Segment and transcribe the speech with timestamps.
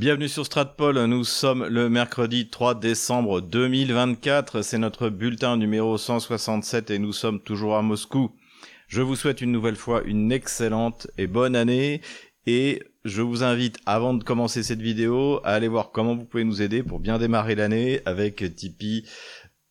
[0.00, 6.90] Bienvenue sur Stratpol, nous sommes le mercredi 3 décembre 2024, c'est notre bulletin numéro 167
[6.90, 8.30] et nous sommes toujours à Moscou.
[8.88, 12.00] Je vous souhaite une nouvelle fois une excellente et bonne année
[12.46, 16.44] et je vous invite, avant de commencer cette vidéo, à aller voir comment vous pouvez
[16.44, 19.04] nous aider pour bien démarrer l'année avec Tipeee,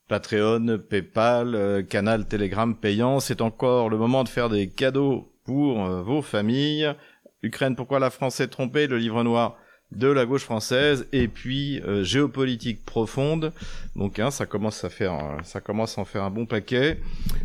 [0.10, 3.20] Patreon, PayPal, euh, canal Telegram payant.
[3.20, 6.94] C'est encore le moment de faire des cadeaux pour euh, vos familles.
[7.42, 9.58] Ukraine, pourquoi la France est trompée, le livre noir
[9.92, 13.52] de la gauche française et puis euh, géopolitique profonde.
[13.96, 17.00] Donc hein, ça commence à faire ça commence à en faire un bon paquet.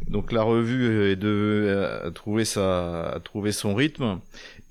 [0.09, 4.19] Donc la revue est de à trouver sa trouver son rythme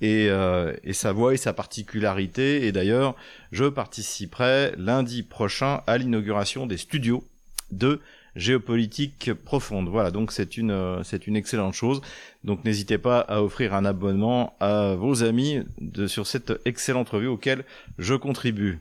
[0.02, 3.16] et, euh, et sa voix et sa particularité et d'ailleurs,
[3.52, 7.24] je participerai lundi prochain à l'inauguration des studios
[7.72, 8.02] de
[8.36, 9.90] géopolitique profonde.
[9.90, 12.02] Voilà, donc c'est une euh, c'est une excellente chose.
[12.44, 17.28] Donc n'hésitez pas à offrir un abonnement à vos amis de, sur cette excellente revue
[17.28, 17.64] auquel
[17.98, 18.80] je contribue.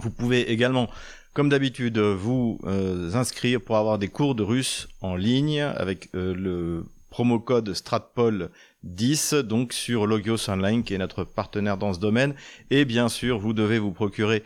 [0.00, 0.88] Vous pouvez également,
[1.34, 6.34] comme d'habitude, vous euh, inscrire pour avoir des cours de russe en ligne avec euh,
[6.34, 8.50] le promo code Stratpol
[8.84, 12.34] 10 donc sur Logios Online qui est notre partenaire dans ce domaine
[12.70, 14.44] et bien sûr vous devez vous procurer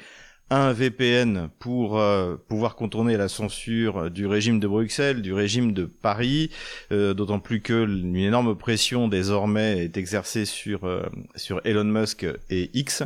[0.53, 5.87] un VPN pour euh, pouvoir contourner la censure du régime de Bruxelles, du régime de
[5.87, 6.51] Paris,
[6.93, 11.05] euh, d'autant plus que une énorme pression désormais est exercée sur euh,
[11.37, 13.03] sur Elon Musk et X.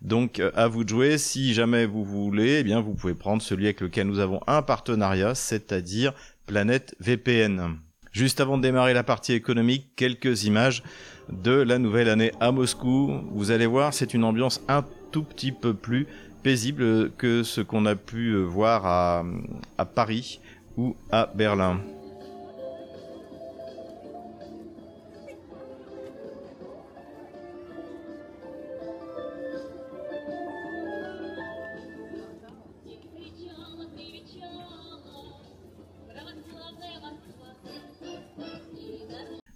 [0.00, 1.18] Donc à vous de jouer.
[1.18, 4.62] Si jamais vous voulez, eh bien vous pouvez prendre celui avec lequel nous avons un
[4.62, 6.14] partenariat, c'est-à-dire
[6.46, 7.76] Planète VPN.
[8.12, 10.82] Juste avant de démarrer la partie économique, quelques images
[11.30, 13.20] de la nouvelle année à Moscou.
[13.32, 16.06] Vous allez voir, c'est une ambiance un tout petit peu plus
[16.46, 19.24] paisible que ce qu'on a pu euh, voir à,
[19.78, 20.38] à Paris
[20.76, 21.80] ou à Berlin.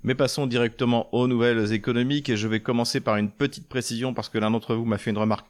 [0.03, 4.31] Mais passons directement aux nouvelles économiques et je vais commencer par une petite précision parce
[4.31, 5.47] que l'un d'entre vous m'a fait une remarque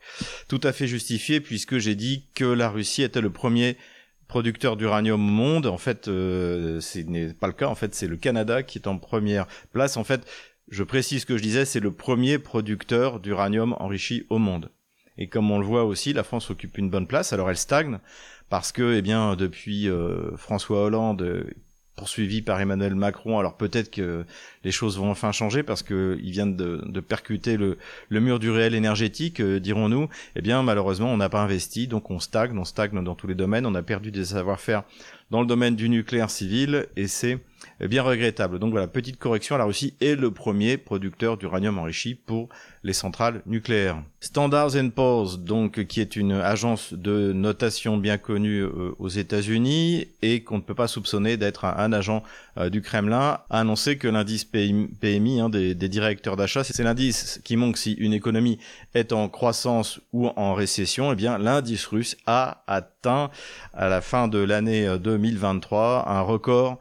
[0.49, 3.77] tout à fait justifiée puisque j'ai dit que la Russie était le premier
[4.27, 5.67] producteur d'uranium au monde.
[5.67, 7.69] En fait, euh, ce n'est pas le cas.
[7.69, 9.97] En fait, c'est le Canada qui est en première place.
[9.97, 10.27] En fait,
[10.69, 14.71] je précise ce que je disais, c'est le premier producteur d'uranium enrichi au monde.
[15.19, 17.33] Et comme on le voit aussi, la France occupe une bonne place.
[17.33, 17.99] Alors elle stagne
[18.49, 21.45] parce que, eh bien, depuis euh, François Hollande
[22.01, 23.39] poursuivi par Emmanuel Macron.
[23.39, 24.25] Alors peut-être que
[24.65, 27.77] les choses vont enfin changer parce que ils viennent de, de percuter le,
[28.11, 30.09] mur du réel énergétique, euh, dirons-nous.
[30.35, 33.35] Eh bien, malheureusement, on n'a pas investi, donc on stagne, on stagne dans tous les
[33.35, 33.67] domaines.
[33.67, 34.85] On a perdu des savoir-faire
[35.31, 37.39] dans le domaine du nucléaire civil et c'est
[37.81, 38.59] bien regrettable.
[38.59, 42.49] Donc voilà, petite correction, la Russie est le premier producteur d'uranium enrichi pour
[42.83, 44.03] les centrales nucléaires.
[44.21, 50.43] Standards Poor's, donc qui est une agence de notation bien connue euh, aux États-Unis et
[50.43, 52.23] qu'on ne peut pas soupçonner d'être un, agent
[52.57, 57.57] euh, du Kremlin, a annoncé que l'indice PMI hein, des, directeurs d'achat, c'est l'indice qui
[57.57, 58.59] montre si une économie
[58.95, 61.13] est en croissance ou en récession.
[61.13, 63.31] Eh bien, l'indice russe a atteint
[63.75, 66.79] à la fin de l'année 2023 euh, un record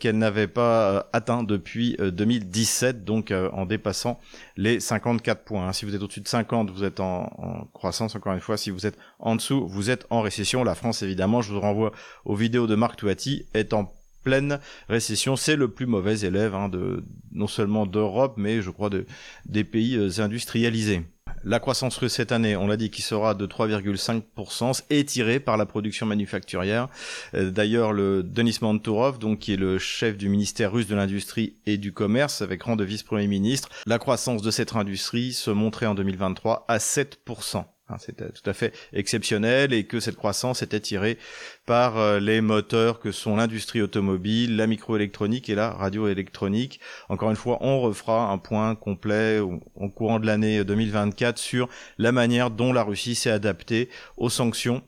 [0.00, 4.18] qu'elle n'avait pas atteint depuis 2017, euh, donc en dépassant
[4.58, 5.68] les 54 points.
[5.68, 5.72] Hein.
[5.72, 8.56] Si vous êtes au-dessus de 50, vous êtes en, croissance, encore une fois.
[8.56, 10.64] Si vous êtes en dessous, vous êtes en récession.
[10.64, 11.92] La France, évidemment, je vous renvoie
[12.24, 14.58] aux vidéos de Marc Touati, est en pleine
[14.88, 15.36] récession.
[15.36, 19.06] C'est le plus mauvais élève hein, de non seulement d'Europe, mais je crois de,
[19.46, 21.02] des pays industrialisés.
[21.48, 25.56] La croissance russe cette année, on l'a dit, qui sera de 3,5%, est tirée par
[25.56, 26.88] la production manufacturière.
[27.32, 31.56] Euh, d'ailleurs, le Denis Mantourov, donc qui est le chef du ministère russe de l'industrie
[31.64, 35.86] et du commerce, avec rang de vice-premier ministre, la croissance de cette industrie se montrait
[35.86, 37.64] en 2023 à 7%.
[37.90, 41.16] Hein, c'était tout à fait exceptionnel et que cette croissance était tirée
[41.64, 46.80] par euh, les moteurs que sont l'industrie automobile, la microélectronique et la radioélectronique.
[47.08, 52.12] Encore une fois, on refera un point complet au, courant de l'année 2024 sur la
[52.12, 54.82] manière dont la Russie s'est adaptée aux sanctions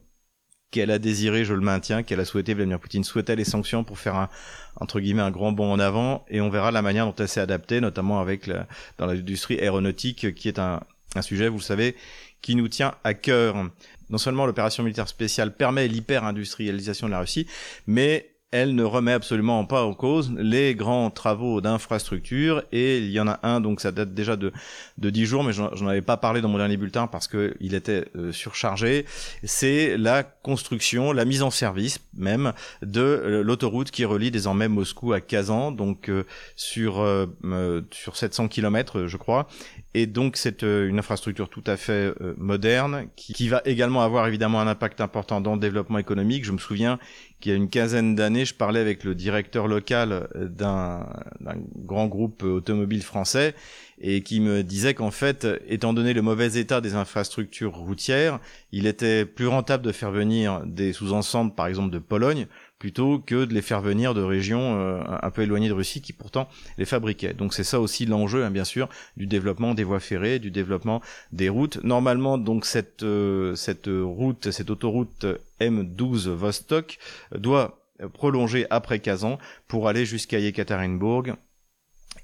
[0.70, 3.98] qu'elle a désiré, je le maintiens, qu'elle a souhaité, Vladimir Poutine souhaitait les sanctions pour
[3.98, 4.28] faire un,
[4.76, 7.40] entre guillemets, un grand bond en avant, et on verra la manière dont elle s'est
[7.40, 8.48] adaptée, notamment avec
[8.98, 10.80] dans l'industrie aéronautique, qui est un,
[11.16, 11.96] un sujet, vous le savez,
[12.42, 13.56] qui nous tient à cœur.
[14.08, 17.46] Non seulement l'opération militaire spéciale permet l'hyper-industrialisation de la Russie,
[17.87, 23.20] mais elle ne remet absolument pas en cause les grands travaux d'infrastructure et il y
[23.20, 24.52] en a un donc ça date déjà de
[24.99, 27.75] de dix jours mais j'en avais pas parlé dans mon dernier bulletin parce que il
[27.75, 29.06] était euh, surchargé.
[29.44, 32.52] C'est la construction la mise en service même
[32.82, 36.25] de euh, l'autoroute qui relie désormais Moscou à Kazan donc euh,
[36.56, 37.06] sur
[37.93, 39.47] sur 700 km je crois.
[39.94, 44.69] Et donc c'est une infrastructure tout à fait moderne qui va également avoir évidemment un
[44.69, 46.44] impact important dans le développement économique.
[46.44, 46.99] Je me souviens
[47.40, 51.06] qu'il y a une quinzaine d'années, je parlais avec le directeur local d'un
[51.76, 53.54] grand groupe automobile français
[54.00, 58.40] et qui me disait qu'en fait, étant donné le mauvais état des infrastructures routières,
[58.72, 62.46] il était plus rentable de faire venir des sous-ensembles, par exemple de Pologne,
[62.80, 66.12] plutôt que de les faire venir de régions euh, un peu éloignées de Russie qui
[66.12, 66.48] pourtant
[66.78, 67.34] les fabriquaient.
[67.34, 71.02] Donc c'est ça aussi l'enjeu, hein, bien sûr, du développement des voies ferrées, du développement
[71.30, 71.84] des routes.
[71.84, 75.26] Normalement, donc cette euh, cette route, cette autoroute
[75.60, 76.98] M12 Vostok
[77.32, 77.76] doit
[78.14, 79.38] prolonger après Kazan
[79.68, 81.24] pour aller jusqu'à Yekaterinbourg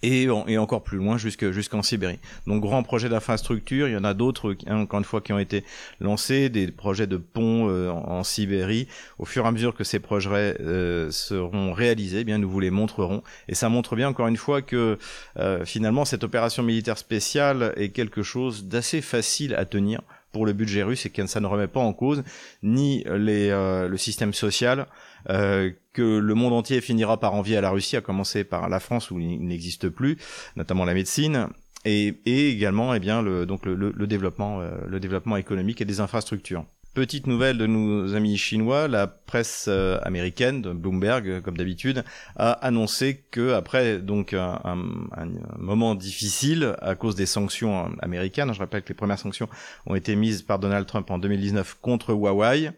[0.03, 0.29] et,
[0.59, 2.19] encore plus loin jusqu'en Sibérie.
[2.47, 5.39] Donc grand projet d'infrastructure, il y en a d'autres hein, encore une fois qui ont
[5.39, 5.65] été
[6.01, 8.89] lancés, des projets de ponts euh, en, Sibérie.
[9.19, 12.61] Au fur et à mesure que ces projets euh, seront réalisés, eh bien nous vous
[12.61, 13.23] les montrerons.
[13.49, 14.99] Et ça montre bien encore une fois que
[15.39, 20.01] euh, finalement cette opération militaire spéciale est quelque chose d'assez facile à tenir
[20.33, 22.23] pour le budget russe et que ça ne remet pas en cause
[22.63, 24.87] ni les, le système social
[25.31, 28.81] euh, que le monde entier finira par envier à la Russie, à commencer par la
[28.81, 30.19] France où il n'existe plus,
[30.57, 31.49] notamment la médecine.
[31.85, 35.85] Et, et également, eh bien, le, donc le, le, développement, euh, le développement économique et
[35.85, 36.65] des infrastructures.
[36.95, 42.05] Petite nouvelle de nos amis chinois, la presse euh, américaine, de Bloomberg, comme d'habitude,
[42.37, 44.79] a annoncé que après donc un, un,
[45.13, 45.29] un,
[45.59, 49.49] moment difficile à cause des sanctions américaines, je rappelle que les premières sanctions
[49.85, 52.71] ont été mises par Donald Trump en 2019 contre Huawei,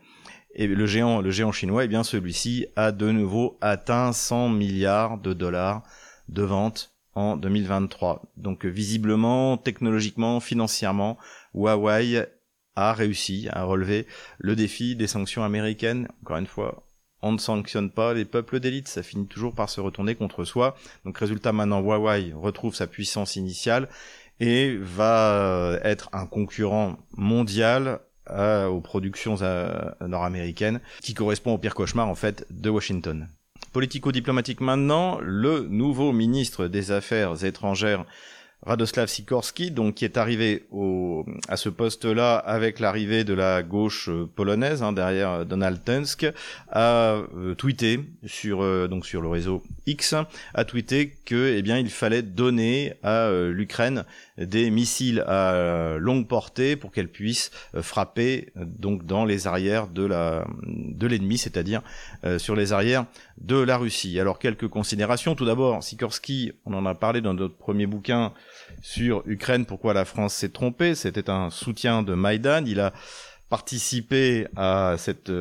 [0.54, 5.18] et le géant, le géant chinois, eh bien celui-ci a de nouveau atteint 100 milliards
[5.18, 5.82] de dollars
[6.28, 8.22] de ventes en 2023.
[8.36, 11.18] Donc visiblement, technologiquement, financièrement,
[11.54, 12.26] Huawei
[12.76, 14.06] a réussi à relever
[14.38, 16.08] le défi des sanctions américaines.
[16.22, 16.84] Encore une fois,
[17.22, 20.76] on ne sanctionne pas les peuples d'élite, ça finit toujours par se retourner contre soi.
[21.04, 23.88] Donc résultat maintenant, Huawei retrouve sa puissance initiale
[24.40, 32.08] et va être un concurrent mondial aux productions euh, nord-américaines, qui correspond au pire cauchemar
[32.08, 33.28] en fait de Washington.
[33.72, 38.06] Politico-diplomatique maintenant, le nouveau ministre des Affaires étrangères
[38.62, 44.08] Radoslav Sikorski, donc qui est arrivé au, à ce poste-là avec l'arrivée de la gauche
[44.08, 46.26] euh, polonaise hein, derrière Donald Tusk,
[46.70, 48.58] a euh, tweeté sur
[48.88, 50.14] donc sur le réseau X,
[50.54, 54.04] a tweeté que eh bien il fallait donner à l'Ukraine
[54.36, 59.88] des missiles à longue portée pour qu'elle puisse euh, frapper euh, donc dans les arrières
[59.88, 61.82] de la de l'ennemi, c'est-à-dire
[62.24, 63.06] euh, sur les arrières
[63.40, 64.18] de la Russie.
[64.20, 65.34] Alors quelques considérations.
[65.34, 68.32] Tout d'abord, Sikorsky, on en a parlé dans notre premier bouquin
[68.82, 70.94] sur Ukraine, pourquoi la France s'est trompée.
[70.94, 72.64] C'était un soutien de Maïdan.
[72.66, 72.92] Il a
[73.48, 75.32] participé à cette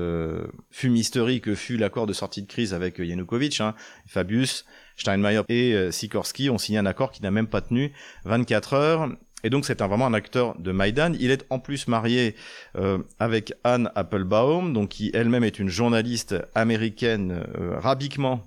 [0.72, 3.76] fumisterie que fut l'accord de sortie de crise avec Yanukovych, hein,
[4.06, 4.66] Fabius,
[4.98, 7.94] Steinmeier et euh, Sikorsky ont signé un accord qui n'a même pas tenu
[8.26, 9.10] 24 heures.
[9.44, 11.14] Et donc c'est vraiment un acteur de Maïdan.
[11.20, 12.36] Il est en plus marié
[12.76, 18.44] euh, avec Anne Applebaum, donc qui elle-même est une journaliste américaine euh, rabiquement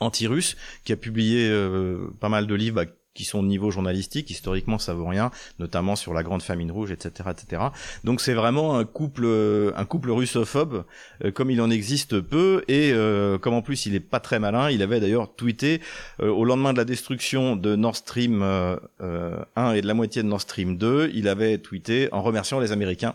[0.00, 1.50] anti-russe, qui a publié
[2.20, 2.84] pas mal de livres bah,
[3.16, 6.92] qui sont de niveau journalistique, historiquement ça vaut rien, notamment sur la grande famine rouge,
[6.92, 7.62] etc., etc.
[8.04, 10.84] Donc c'est vraiment un couple, euh, un couple russophobe,
[11.24, 14.38] euh, comme il en existe peu, et euh, comme en plus il est pas très
[14.38, 15.80] malin, il avait d'ailleurs tweeté
[16.20, 20.42] au lendemain de la destruction de Nord Stream 1 et de la moitié de Nord
[20.42, 23.14] Stream 2, il avait tweeté en remerciant les Américains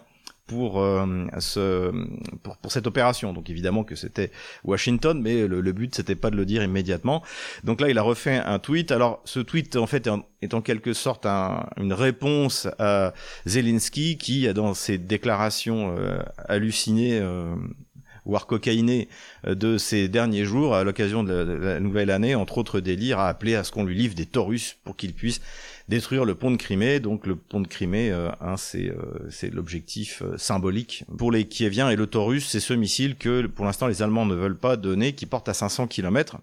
[0.52, 1.92] pour, euh, ce,
[2.44, 3.32] pour, pour, cette opération.
[3.32, 4.32] Donc évidemment que c'était
[4.66, 7.24] Washington, mais le, le but c'était pas de le dire immédiatement.
[7.64, 8.92] Donc là, il a refait un tweet.
[8.92, 10.10] Alors ce tweet en fait
[10.42, 13.14] est en, quelque sorte un, une réponse à
[13.46, 17.56] Zelensky qui, dans ses déclarations euh, hallucinées, euh,
[18.26, 19.08] voire cocaïné
[19.48, 23.28] euh, de ces derniers jours, à l'occasion de, la nouvelle année, entre autres délires, a
[23.28, 25.42] appelé à ce qu'on lui livre des Taurus pour qu'il puisse
[25.88, 27.00] détruire le pont de Crimée.
[27.00, 31.90] Donc le pont de Crimée, euh, hein, c'est euh, l'objectif euh, symbolique pour les Kieviens
[31.90, 35.14] et le Taurus, c'est ce missile que pour l'instant les Allemands ne veulent pas donner,
[35.14, 36.38] qui porte à 500 km.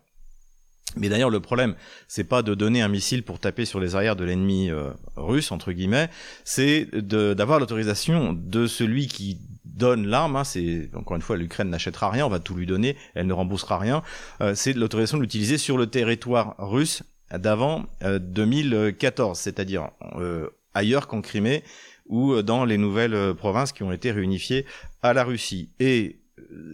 [0.96, 1.74] Mais d'ailleurs, le problème,
[2.08, 4.70] c'est pas de donner un missile pour taper sur les arrières de l'ennemi
[5.16, 6.08] russe entre guillemets,
[6.44, 10.36] c'est d'avoir l'autorisation de celui qui donne l'arme.
[10.36, 13.34] Hein, c'est encore une fois, l'Ukraine n'achètera rien, on va tout lui donner, elle ne
[13.34, 14.02] remboursera rien.
[14.54, 21.20] c'est l'autorisation de l'utiliser sur le territoire russe d'avant 2014, euh, c'est-à-dire euh, ailleurs qu'en
[21.20, 21.62] Crimée
[22.08, 24.64] ou dans les nouvelles euh, provinces qui ont été réunifiées
[25.02, 25.68] à la Russie.
[25.78, 26.16] Et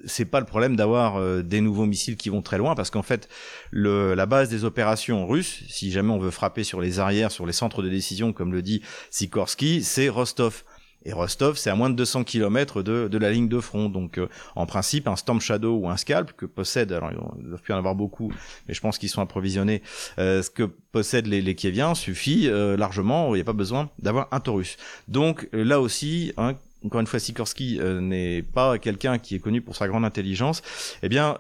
[0.07, 3.03] c'est pas le problème d'avoir euh, des nouveaux missiles qui vont très loin, parce qu'en
[3.03, 3.29] fait,
[3.71, 7.47] le, la base des opérations russes, si jamais on veut frapper sur les arrières, sur
[7.47, 10.65] les centres de décision, comme le dit Sikorsky, c'est Rostov.
[11.05, 13.89] Et Rostov, c'est à moins de 200 km de, de la ligne de front.
[13.89, 17.61] Donc, euh, en principe, un Storm Shadow ou un Scalp que possède, alors il doivent
[17.61, 18.33] plus en avoir beaucoup,
[18.67, 19.83] mais je pense qu'ils sont approvisionnés,
[20.19, 23.91] euh, ce que possèdent les, les Kieviens suffit euh, largement, il n'y a pas besoin
[23.99, 24.77] d'avoir un Taurus.
[25.09, 29.75] Donc, là aussi, hein, encore une fois, Sikorsky n'est pas quelqu'un qui est connu pour
[29.75, 30.63] sa grande intelligence,
[31.03, 31.39] eh bien,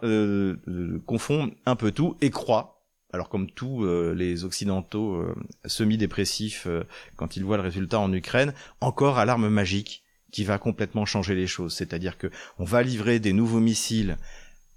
[1.04, 2.73] confond un peu tout et croit
[3.14, 5.34] alors comme tous euh, les occidentaux euh,
[5.66, 6.82] semi-dépressifs euh,
[7.14, 10.02] quand ils voient le résultat en Ukraine, encore à l'arme magique
[10.32, 11.74] qui va complètement changer les choses.
[11.74, 12.28] C'est-à-dire que
[12.58, 14.16] on va livrer des nouveaux missiles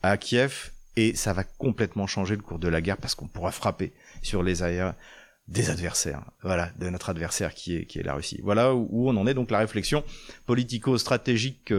[0.03, 3.51] à Kiev et ça va complètement changer le cours de la guerre parce qu'on pourra
[3.51, 3.91] frapper
[4.21, 4.95] sur les aériens
[5.47, 8.39] des adversaires, voilà, de notre adversaire qui est, qui est la Russie.
[8.43, 10.03] Voilà où, on en est donc la réflexion
[10.45, 11.73] politico-stratégique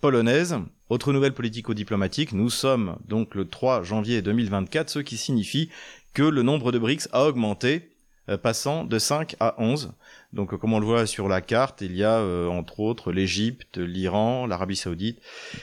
[0.00, 0.56] polonaise
[0.90, 5.70] autre nouvelle politico-diplomatique, nous sommes donc le 3 janvier 2024, ce qui signifie
[6.14, 7.92] que le nombre de BRICS a augmenté,
[8.28, 9.92] euh, passant de 5 à 11.
[10.32, 13.78] Donc comme on le voit sur la carte, il y a euh, entre autres l'Égypte,
[13.78, 15.20] l'Iran, l'Arabie saoudite,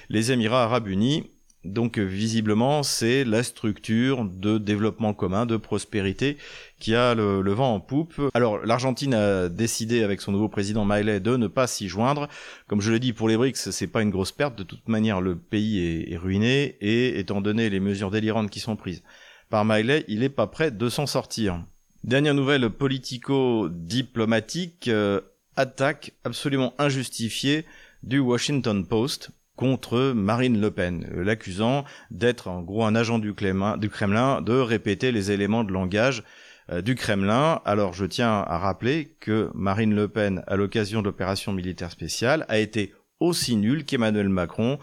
[0.08, 1.30] les Émirats arabes unis,
[1.66, 6.38] donc visiblement, c'est la structure de développement commun, de prospérité
[6.80, 8.22] qui a le, vent en poupe.
[8.34, 12.28] Alors l'Argentine a décidé avec son nouveau président Milei de ne pas s'y joindre.
[12.68, 14.58] Comme je l'ai dit pour les BRICS, c'est pas une grosse perte.
[14.58, 18.76] De toute manière, le pays est, ruiné et étant donné les mesures délirantes qui sont
[18.76, 19.04] prises
[19.50, 21.64] par Milei, il est pas prêt de s'en sortir.
[22.04, 25.22] Dernière nouvelle politico-diplomatique, euh,
[25.56, 27.66] attaque absolument injustifiée
[28.04, 33.34] du Washington Post contre Marine Le Pen, euh, l'accusant d'être en gros un agent du,
[33.34, 36.24] Kremlin, de répéter les éléments de langage
[36.72, 37.60] euh, du Kremlin.
[37.66, 42.46] Alors je tiens à rappeler que Marine Le Pen, à l'occasion de l'opération militaire spéciale,
[42.48, 44.78] a été aussi nulle qu'Emmanuel Macron,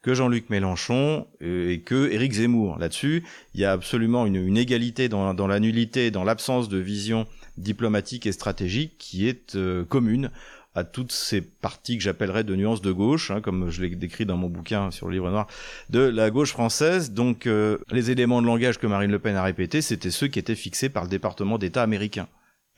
[0.00, 2.78] que Jean-Luc Mélenchon euh, et que Éric Zemmour.
[2.78, 7.26] Là-dessus, il y a absolument une, égalité dans, la nullité, dans l'absence de vision
[7.58, 9.58] diplomatique et stratégique qui est
[9.88, 10.30] commune
[10.74, 14.24] à toutes ces parties que j'appellerais de nuances de gauche, hein, comme je l'ai décrit
[14.24, 15.46] dans mon bouquin sur le livre noir,
[15.90, 17.12] de la gauche française.
[17.12, 20.38] Donc euh, les éléments de langage que Marine Le Pen a répétés, c'était ceux qui
[20.38, 22.28] étaient fixés par le département d'État américain.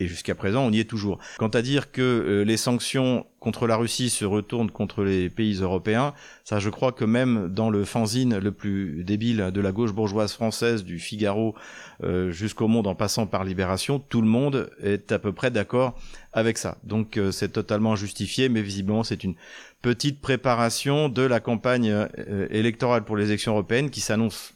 [0.01, 1.19] Et jusqu'à présent, on y est toujours.
[1.39, 5.61] Quant à dire que euh, les sanctions contre la Russie se retournent contre les pays
[5.61, 6.13] européens,
[6.45, 10.33] ça je crois que même dans le fanzine le plus débile de la gauche bourgeoise
[10.33, 11.55] française, du Figaro
[12.03, 15.97] euh, jusqu'au Monde en passant par Libération, tout le monde est à peu près d'accord
[16.33, 16.79] avec ça.
[16.83, 19.35] Donc euh, c'est totalement justifié, mais visiblement c'est une
[19.83, 22.09] petite préparation de la campagne
[22.51, 24.55] électorale pour les élections européennes qui s'annonce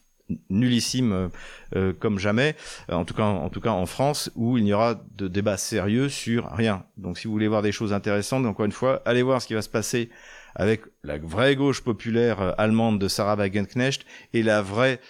[0.50, 1.28] nullissime euh,
[1.74, 2.56] euh, comme jamais,
[2.90, 6.08] en tout cas en tout cas en France où il n'y aura de débat sérieux
[6.08, 6.84] sur rien.
[6.96, 9.54] Donc si vous voulez voir des choses intéressantes, encore une fois, allez voir ce qui
[9.54, 10.10] va se passer
[10.54, 15.00] avec la vraie gauche populaire euh, allemande de Sarah Wagenknecht et la vraie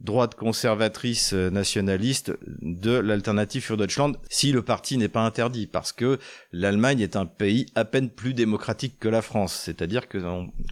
[0.00, 6.18] droite conservatrice nationaliste de l'alternative für Deutschland si le parti n'est pas interdit parce que
[6.50, 10.18] l'Allemagne est un pays à peine plus démocratique que la France, c'est-à-dire que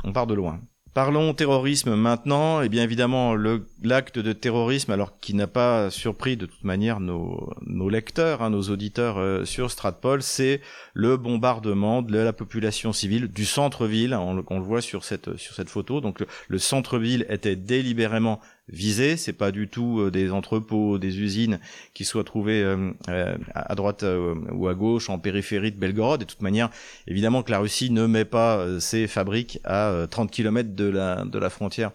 [0.03, 0.61] on part de loin.
[0.93, 2.63] Parlons terrorisme maintenant.
[2.63, 3.37] Et eh bien évidemment,
[3.83, 8.63] l'acte de terrorisme, alors qui n'a pas surpris de toute manière nos, lecteurs, hein, nos
[8.63, 10.61] auditeurs euh, sur Stratpol, c'est
[10.95, 14.15] le bombardement de la population civile du centre-ville.
[14.15, 16.01] On, le voit sur cette sur cette photo.
[16.01, 18.41] Donc le centre-ville était délibérément
[18.73, 19.17] visés.
[19.17, 21.61] C'est pas du tout euh, des entrepôts, des usines
[21.95, 24.05] qui soient trouvées euh, euh, à droite
[24.53, 26.23] ou à gauche en périphérie de Belgorod.
[26.23, 26.71] Et de toute manière,
[27.07, 31.39] évidemment que la Russie ne met pas ses fabriques à 30 km de la, de
[31.39, 31.93] la frontière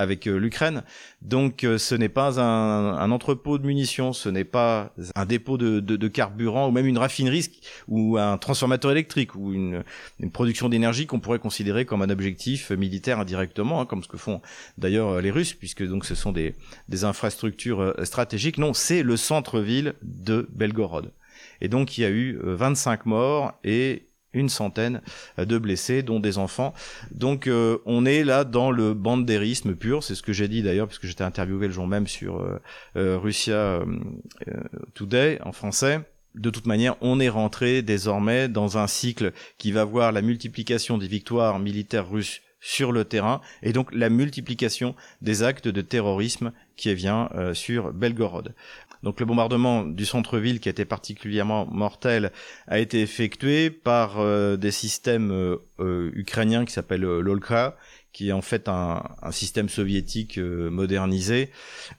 [0.00, 0.82] avec euh, l'Ukraine.
[1.20, 6.08] Donc euh, ce n'est pas un, entrepôt de munitions, ce n'est pas un dépôt de,
[6.08, 7.50] carburant ou même une raffinerie
[7.86, 9.84] ou un transformateur électrique ou une,
[10.32, 14.40] production d'énergie qu'on pourrait considérer comme un objectif militaire indirectement, hein, comme ce que font
[14.78, 16.54] d'ailleurs euh, les Russes, puisque donc ce sont des,
[16.88, 18.56] des infrastructures stratégiques.
[18.56, 21.12] Non, c'est le centre-ville de Belgorod.
[21.60, 25.00] Et donc il y a eu 25 morts et une centaine
[25.38, 26.74] de blessés, dont des enfants.
[27.10, 30.86] Donc euh, on est là dans le bandérisme pur, c'est ce que j'ai dit d'ailleurs,
[30.86, 32.60] puisque j'étais interviewé le jour même sur euh,
[32.96, 33.80] euh, Russia
[34.94, 36.00] Today en français.
[36.34, 40.96] De toute manière, on est rentré désormais dans un cycle qui va voir la multiplication
[40.96, 46.52] des victoires militaires russes sur le terrain et donc la multiplication des actes de terrorisme
[46.76, 48.54] qui vient sur Belgorod.
[49.02, 52.32] Donc le bombardement du centre-ville qui été particulièrement mortel
[52.66, 57.76] a été effectué par euh, des systèmes euh, euh, ukrainiens qui s'appellent l'Olka
[58.12, 61.50] qui est en fait un, système soviétique modernisé.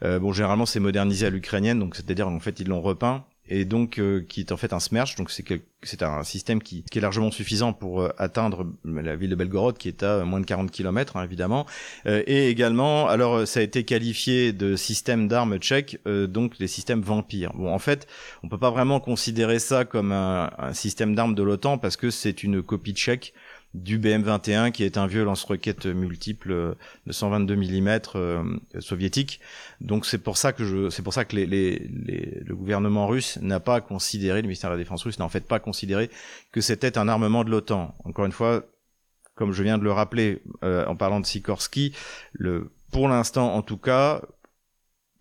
[0.01, 3.99] bon, généralement c'est modernisé à l'ukrainienne, donc c'est-à-dire en fait ils l'ont repeint et donc
[3.99, 5.43] euh, qui est en fait un smerch, donc c'est
[5.83, 9.77] c'est un système qui, qui, est largement suffisant pour euh, atteindre la ville de Belgorod
[9.77, 11.65] qui est à moins de 40 km hein, évidemment.
[12.05, 17.01] Euh, et également alors ça a été qualifié de système d'armes tchèque donc les systèmes
[17.01, 17.51] vampires.
[17.53, 18.07] Bon en fait
[18.41, 22.09] on peut pas vraiment considérer ça comme un, un système d'armes de l'OTAN parce que
[22.09, 23.33] c'est une copie tchèque
[23.73, 26.73] du BM21 qui est un vieux lance-roquette multiple euh,
[27.07, 28.43] de 122 mm euh,
[28.79, 29.39] soviétique.
[29.79, 33.37] Donc c'est pour ça que je, c'est pour ça que les, les, le gouvernement russe
[33.41, 36.09] n'a pas considéré, le ministère de la Défense russe n'a en fait pas considéré
[36.51, 37.95] que c'était un armement de l'OTAN.
[38.03, 38.65] Encore une fois,
[39.35, 41.93] comme je viens de le rappeler euh, en parlant de Sikorsky,
[42.33, 44.21] le, pour l'instant en tout cas,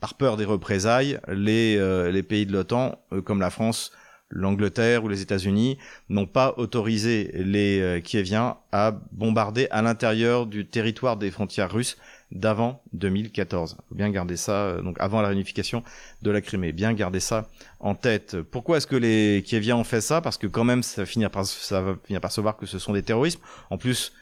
[0.01, 1.77] par peur des représailles, les,
[2.11, 3.93] les pays de l'OTAN, comme la France,
[4.31, 10.67] l'Angleterre ou les États-Unis n'ont pas autorisé les euh, Kieviens à bombarder à l'intérieur du
[10.67, 11.97] territoire des frontières russes
[12.31, 13.77] d'avant 2014.
[13.89, 15.83] Faut bien garder ça, euh, donc avant la réunification
[16.23, 16.73] de la Crimée.
[16.73, 17.49] Bien garder ça
[17.81, 18.41] en tête.
[18.41, 20.21] Pourquoi est-ce que les Kieviens ont fait ça?
[20.21, 22.79] Parce que quand même, ça, finir par, ça va finir par se voir que ce
[22.79, 23.41] sont des terroristes.
[23.71, 24.13] En plus,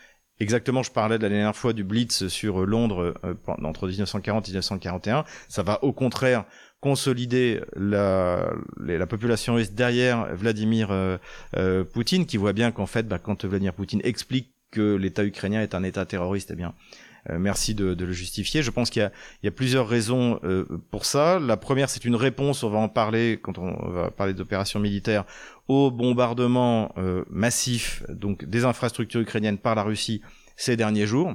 [0.41, 3.35] Exactement, je parlais de la dernière fois du Blitz sur Londres euh,
[3.65, 5.25] entre 1940 et 1941.
[5.49, 6.45] Ça va au contraire
[6.81, 11.19] consolider la, la population russe derrière Vladimir euh,
[11.57, 15.63] euh, Poutine, qui voit bien qu'en fait, bah, quand Vladimir Poutine explique que l'État ukrainien
[15.63, 16.75] est un État terroriste, eh bien,
[17.31, 18.63] euh, merci de, le justifier.
[18.63, 19.03] Je pense qu'il
[19.43, 20.41] y, y a, plusieurs raisons
[20.91, 21.41] pour ça.
[21.41, 25.25] La première, c'est une réponse, on va en parler quand on va parler d'opérations militaires,
[25.67, 26.95] au bombardement
[27.29, 30.23] massif donc des infrastructures ukrainiennes par la Russie
[30.57, 31.35] ces derniers jours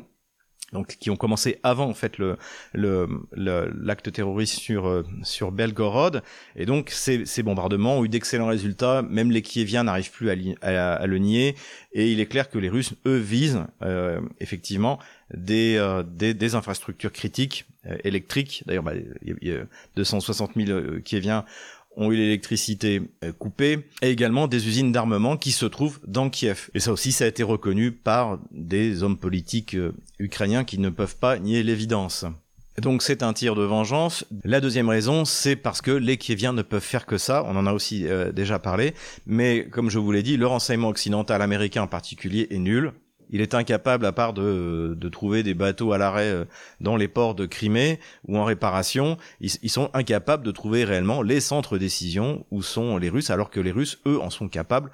[0.73, 2.37] donc qui ont commencé avant en fait le
[2.73, 6.23] l'acte terroriste sur euh, sur Belgorod.
[6.55, 9.01] Et donc ces, bombardements ont eu d'excellents résultats.
[9.01, 10.29] Même les Kieviens n'arrivent plus
[10.61, 11.55] à, le nier.
[11.93, 14.99] Et il est clair que les Russes eux visent euh, effectivement
[15.33, 17.65] des, euh, des, des infrastructures critiques
[18.03, 18.63] électriques.
[18.65, 19.65] D'ailleurs bah, il y a
[19.95, 21.45] 260 000 Kieviens
[21.95, 26.69] ont eu l'électricité euh, coupée, et également des usines d'armement qui se trouvent dans Kiev.
[26.73, 30.89] Et ça aussi, ça a été reconnu par des hommes politiques euh, ukrainiens qui ne
[30.89, 32.25] peuvent pas nier l'évidence.
[32.81, 34.25] Donc c'est un tir de vengeance.
[34.43, 37.43] La deuxième raison, c'est parce que les Kieviens ne peuvent faire que ça.
[37.47, 38.95] On en a aussi euh, déjà parlé.
[39.27, 42.93] Mais comme je vous l'ai dit, le renseignement occidental américain en particulier est nul
[43.33, 46.45] il est incapable, à part de, de trouver des bateaux à l'arrêt euh,
[46.79, 51.39] dans les ports de Crimée ou en réparation, ils, sont incapables de trouver réellement les
[51.39, 54.91] centres décision où sont les Russes, alors que les Russes, eux, en sont capables.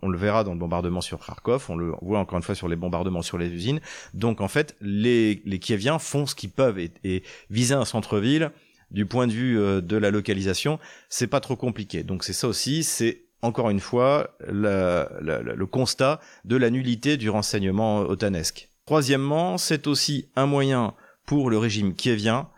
[0.00, 2.66] On, le verra dans le bombardement sur Kharkov, on le voit encore une fois sur
[2.66, 3.80] les bombardements sur les usines.
[4.14, 8.52] Donc en fait, les, les Kieviens font ce qu'ils peuvent et, et viser un centre-ville
[8.90, 10.78] du point de vue euh, de la localisation,
[11.10, 12.04] c'est pas trop compliqué.
[12.04, 18.00] Donc c'est ça aussi, c'est encore une fois, le constat de la nullité du renseignement
[18.00, 18.68] otanesque.
[18.86, 20.94] Troisièmement, c'est aussi un moyen
[21.26, 22.48] pour le régime kievien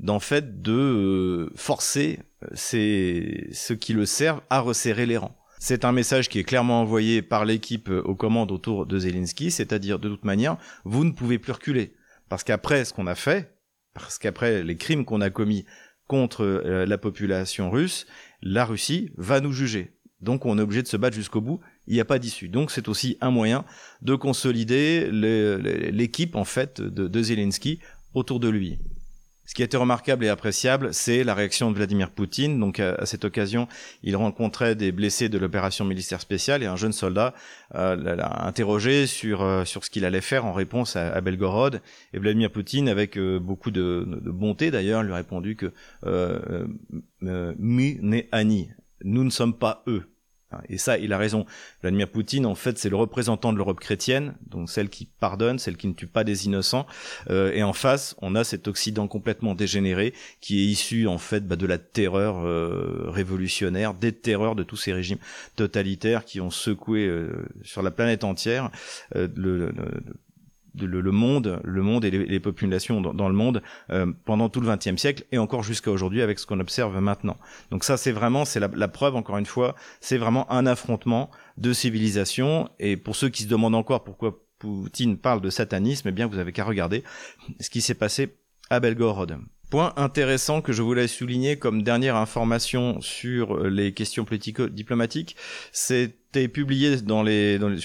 [0.00, 5.36] d'en fait de euh, forcer euh, ceux qui le servent à resserrer les rangs.
[5.60, 9.50] C'est un message qui est clairement envoyé par l'équipe euh, aux commandes autour de Zelensky,
[9.50, 11.94] c'est-à-dire de toute manière, vous ne pouvez plus reculer.
[12.28, 13.54] Parce qu'après ce qu'on a fait,
[13.92, 15.64] parce qu'après les crimes qu'on a commis
[16.06, 18.06] contre la population russe,
[18.42, 19.94] la Russie va nous juger.
[20.24, 21.60] Donc on est obligé de se battre jusqu'au bout.
[21.86, 22.48] Il n'y a pas d'issue.
[22.48, 23.64] Donc c'est aussi un moyen
[24.02, 27.78] de consolider l'équipe en fait de, Zelensky
[28.14, 28.78] autour de lui.
[29.46, 32.58] Ce qui a été remarquable et appréciable, c'est la réaction de Vladimir Poutine.
[32.58, 33.68] Donc à, cette occasion,
[34.02, 37.34] il rencontrait des blessés de l'opération militaire spéciale et un jeune soldat
[37.74, 41.82] euh, l'a interrogé sur euh, sur ce qu'il allait faire en réponse à, Belgorod.
[42.14, 45.72] Et Vladimir Poutine, avec euh, beaucoup de, bonté d'ailleurs, lui a répondu que
[46.06, 46.66] euh,
[48.32, 48.70] ani,
[49.04, 50.04] nous ne sommes pas eux.
[50.68, 51.46] Et ça, il a raison.
[51.82, 55.76] Vladimir Poutine, en fait, c'est le représentant de l'Europe chrétienne, donc celle qui pardonne, celle
[55.76, 56.86] qui ne tue pas des innocents.
[57.30, 61.46] Euh, et en face, on a cet Occident complètement dégénéré, qui est issu, en fait,
[61.46, 65.18] bah, de la terreur euh, révolutionnaire, des terreurs de tous ces régimes
[65.56, 68.70] totalitaires qui ont secoué euh, sur la planète entière
[69.14, 69.72] le,
[70.80, 74.74] le, le, monde, le monde et les, populations dans, le monde euh, pendant tout le
[74.74, 77.36] XXe siècle et encore jusqu'à aujourd'hui avec ce qu'on observe maintenant.
[77.70, 81.72] Donc ça, c'est vraiment, c'est la, preuve encore une fois, c'est vraiment un affrontement de
[81.72, 82.68] civilisation.
[82.78, 86.38] Et pour ceux qui se demandent encore pourquoi Poutine parle de satanisme, eh bien vous
[86.38, 87.04] avez qu'à regarder
[87.60, 88.36] ce qui s'est passé
[88.70, 89.38] à Belgorod.
[89.70, 95.36] Point intéressant que je voulais souligner comme dernière information sur les questions politico-diplomatiques,
[96.48, 97.22] publié sur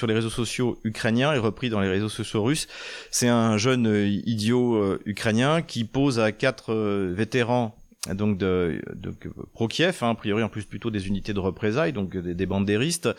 [0.08, 2.68] les réseaux sociaux ukrainiens et repris dans les réseaux sociaux russes.
[3.12, 3.88] C'est un jeune
[4.26, 7.76] idiot euh, ukrainien qui pose à quatre euh, vétérans
[8.14, 9.14] donc de, de
[9.54, 13.10] pro-Kiev, hein, a priori en plus plutôt des unités de représailles, donc des, des bandéristes,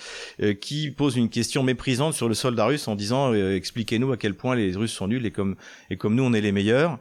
[0.43, 4.35] euh, qui posent une question méprisante sur le soldat russe en disant expliquez-nous à quel
[4.35, 5.57] point les Russes sont nuls et comme
[5.90, 6.99] et comme nous on est les meilleurs.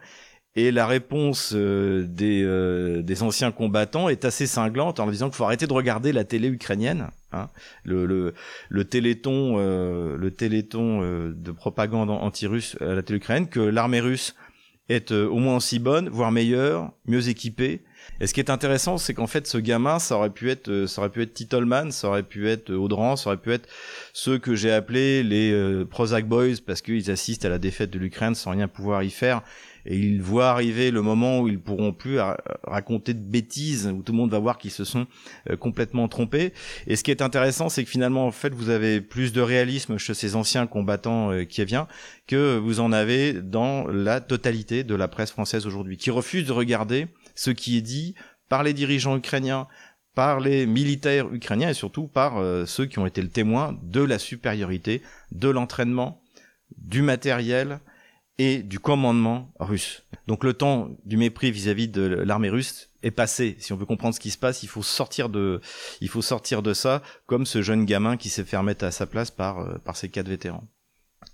[0.62, 5.38] Et la réponse euh, des, euh, des anciens combattants est assez cinglante en disant qu'il
[5.38, 7.08] faut arrêter de regarder la télé ukrainienne.
[7.32, 7.48] Hein.
[7.86, 8.34] Le, le,
[8.68, 14.36] le téléthon, euh, de propagande anti-russe à la télé ukrainienne, que l'armée russe
[14.90, 17.84] est au moins aussi bonne, voire meilleure, mieux équipée.
[18.20, 21.00] Et ce qui est intéressant, c'est qu'en fait, ce gamin, ça aurait pu être, ça
[21.00, 23.70] aurait pu être Titleman, ça aurait pu être Audran, ça aurait pu être
[24.12, 28.36] ceux que j'ai appelés les Prozac Boys parce qu'ils assistent à la défaite de l'Ukraine
[28.36, 29.44] sans rien pouvoir y faire
[29.86, 32.20] et ils voient arriver le moment où ils pourront plus
[32.64, 35.08] raconter de bêtises, où tout le monde va voir qu'ils se sont
[35.50, 36.54] euh, complètement trompés.
[36.88, 39.98] Et ce qui est intéressant, c'est que finalement, en fait, vous avez plus de réalisme
[39.98, 41.88] chez ces anciens combattants euh, kieviens
[42.28, 46.52] que vous en avez dans la totalité de la presse française aujourd'hui, qui refuse de
[46.52, 48.16] regarder ce qui est dit
[48.50, 49.68] par les dirigeants ukrainiens,
[50.16, 54.02] par les militaires ukrainiens et surtout par euh, ceux qui ont été le témoin de
[54.02, 56.22] la supériorité, de l'entraînement,
[56.78, 57.80] du matériel,
[58.40, 60.04] et du commandement russe.
[60.28, 63.58] Donc le temps du mépris vis-à-vis de l'armée russe est passé.
[63.60, 65.60] Si on veut comprendre ce qui se passe, il faut sortir de,
[66.02, 69.06] il faut sortir de ça, comme ce jeune gamin qui s'est fait remettre à sa
[69.06, 70.64] place par, euh, par ces quatre vétérans.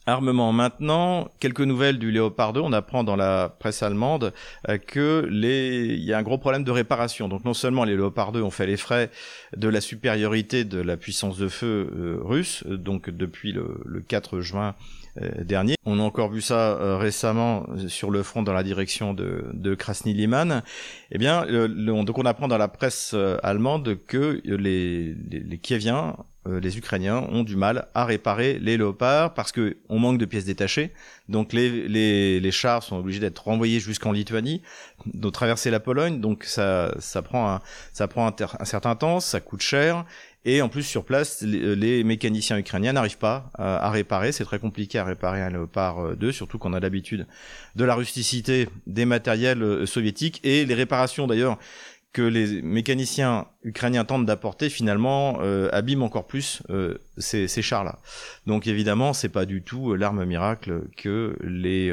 [0.07, 2.59] Armement maintenant, quelques nouvelles du Léopard 2.
[2.59, 4.33] On apprend dans la presse allemande
[4.67, 7.27] euh, que les, il y a un gros problème de réparation.
[7.27, 9.11] Donc non seulement les Léopard 2 ont fait les frais
[9.55, 14.41] de la supériorité de la puissance de feu euh, russe, donc depuis le, le 4
[14.41, 14.75] juin
[15.43, 15.75] dernier.
[15.85, 19.75] On a encore vu ça euh, récemment sur le front dans la direction de, de
[19.75, 20.61] Krasny Liman.
[21.11, 26.15] Eh bien, donc on apprend dans la presse euh, allemande que les, les, les Kieviens
[26.47, 30.45] les Ukrainiens ont du mal à réparer les léopards parce que on manque de pièces
[30.45, 30.93] détachées.
[31.27, 34.61] Donc les, les, les chars sont obligés d'être renvoyés jusqu'en Lituanie,
[35.07, 36.21] de traverser la Pologne.
[36.21, 37.61] Donc ça, ça prend un,
[37.93, 40.05] ça prend un certain temps, ça coûte cher
[40.45, 44.31] et en plus, sur place, les, mécaniciens ukrainiens n'arrivent pas à, réparer.
[44.31, 47.25] C'est très compliqué à réparer un Léopard 2, surtout qu'on a l'habitude
[47.75, 50.39] de la rusticité des matériels euh, soviétiques.
[50.43, 51.57] Et les réparations, d'ailleurs,
[52.13, 57.97] que les mécaniciens ukrainiens tentent d'apporter, finalement, euh, abîment encore plus euh, ces, ces chars-là.
[58.45, 61.91] Donc évidemment, c'est pas du tout l'arme miracle que les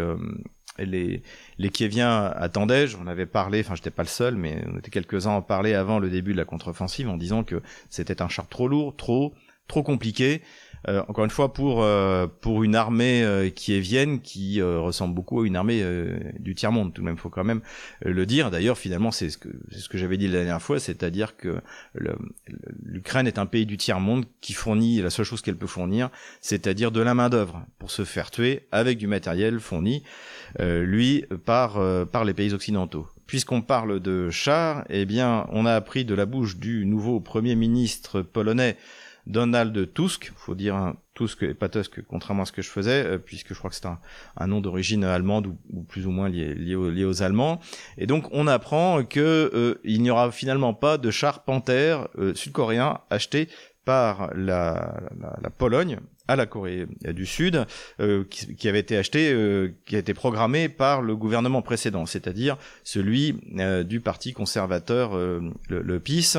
[0.78, 1.22] les,
[1.58, 5.32] les Kieviens attendaient, j'en avais parlé, enfin j'étais pas le seul, mais on était quelques-uns
[5.32, 8.68] en parler avant le début de la contre-offensive en disant que c'était un char trop
[8.68, 9.34] lourd, trop,
[9.68, 10.42] trop compliqué,
[10.88, 15.14] euh, encore une fois pour euh, pour une armée euh, qui est Vienne qui ressemble
[15.14, 15.84] beaucoup à une armée
[16.38, 17.60] du tiers monde tout de même faut quand même
[18.04, 18.50] le dire.
[18.50, 21.60] D'ailleurs finalement c'est ce que c'est ce que j'avais dit la dernière fois c'est-à-dire que
[22.82, 26.10] l'Ukraine est un pays du tiers monde qui fournit la seule chose qu'elle peut fournir
[26.40, 30.02] c'est-à-dire de la main d'œuvre pour se faire tuer avec du matériel fourni
[30.58, 31.78] lui par
[32.10, 33.06] par les pays occidentaux.
[33.26, 37.54] Puisqu'on parle de chars, eh bien, on a appris de la bouche du nouveau premier
[37.54, 38.76] ministre polonais
[39.26, 43.04] Donald Tusk, faut dire un Tusk et pas Tusk, contrairement à ce que je faisais,
[43.04, 47.04] euh, puisque je crois que c'est un, nom d'origine allemande ou, plus ou moins lié,
[47.04, 47.60] aux, Allemands.
[47.98, 52.34] Et donc on apprend que euh, il n'y aura finalement pas de char Panther euh,
[52.34, 53.48] sud-coréen acheté
[53.84, 54.94] par la,
[55.58, 57.66] Pologne à la Corée du Sud,
[58.00, 62.56] euh, qui, avait été acheté, euh, qui a été programmé par le gouvernement précédent, c'est-à-dire
[62.84, 66.38] celui euh, du parti conservateur, le, le, PIS,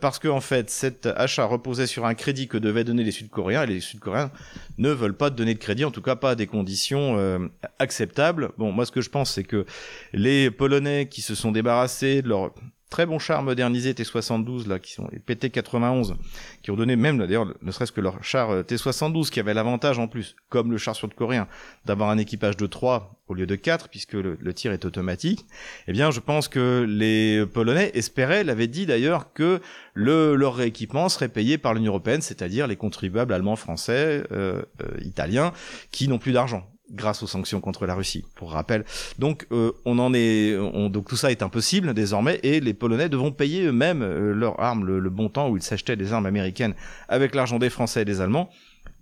[0.00, 3.64] parce que en fait cet achat reposait sur un crédit que devaient donner les Sud-Coréens,
[3.64, 4.30] et les Sud-Coréens
[4.78, 8.50] ne veulent pas donner de crédit, en tout cas pas à des conditions acceptables.
[8.58, 9.64] Bon, moi ce que je pense, c'est que
[10.12, 12.52] les Polonais qui se sont débarrassés de leur
[12.90, 16.16] très bons chars modernisés T72 là qui sont les PT91
[16.62, 19.98] qui ont donné même d'ailleurs ne serait-ce que leur char euh, T72 qui avait l'avantage
[19.98, 21.46] en plus comme le char sud-coréen
[21.86, 25.46] d'avoir un équipage de 3 au lieu de 4 puisque le, tir est automatique
[25.86, 29.60] eh bien je pense que les polonais espéraient l'avaient dit d'ailleurs que
[29.94, 34.86] le leur rééquipement serait payé par l'Union européenne c'est-à-dire les contribuables allemands français euh, euh,
[35.02, 35.52] italiens
[35.92, 38.84] qui n'ont plus d'argent grâce aux sanctions contre la Russie, pour rappel.
[39.18, 43.08] Donc euh, on en est, on, donc tout ça est impossible désormais, et les Polonais
[43.08, 44.84] devront payer eux-mêmes euh, leurs armes.
[44.84, 46.74] Le, bon temps où ils s'achetaient des armes américaines
[47.08, 48.50] avec l'argent des Français et des Allemands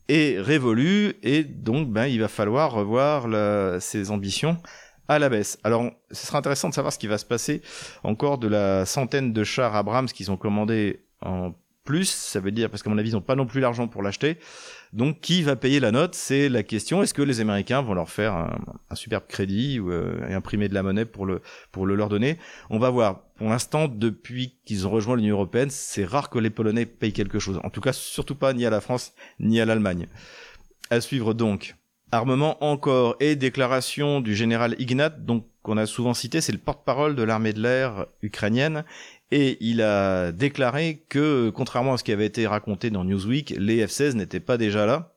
[0.09, 4.57] est révolu, et donc ben il va falloir revoir la, ses ambitions
[5.07, 5.59] à la baisse.
[5.65, 7.63] Alors, ce sera intéressant de savoir ce qui va se passer
[8.05, 11.53] encore de la centaine de chars Abrams qu'ils ont commandés en
[11.89, 12.11] plus.
[12.11, 14.37] Ça veut dire, parce qu'à mon avis, ils n'ont pas non plus l'argent pour l'acheter.
[14.93, 16.15] Donc qui va payer la note?
[16.15, 17.03] C'est la question.
[17.03, 20.83] Est-ce que les Américains vont leur faire un, superbe crédit ou euh, imprimer de la
[20.83, 21.41] monnaie pour le
[21.73, 22.37] pour le leur donner?
[22.69, 23.23] On va voir.
[23.37, 27.39] Pour l'instant, depuis qu'ils ont rejoint l'Union européenne, c'est rare que les Polonais payent quelque
[27.39, 27.59] chose.
[27.65, 30.09] En tout cas, surtout pas ni à la France ni à l'Allemagne.
[30.91, 31.75] À suivre donc.
[32.11, 37.15] Armement encore et déclaration du général Ignat, donc qu'on a souvent cité, c'est le porte-parole
[37.15, 38.85] de l'armée de l'air ukrainienne
[39.31, 43.85] et il a déclaré que, contrairement à ce qui avait été raconté dans Newsweek, les
[43.87, 45.13] F-16 n'étaient pas déjà là,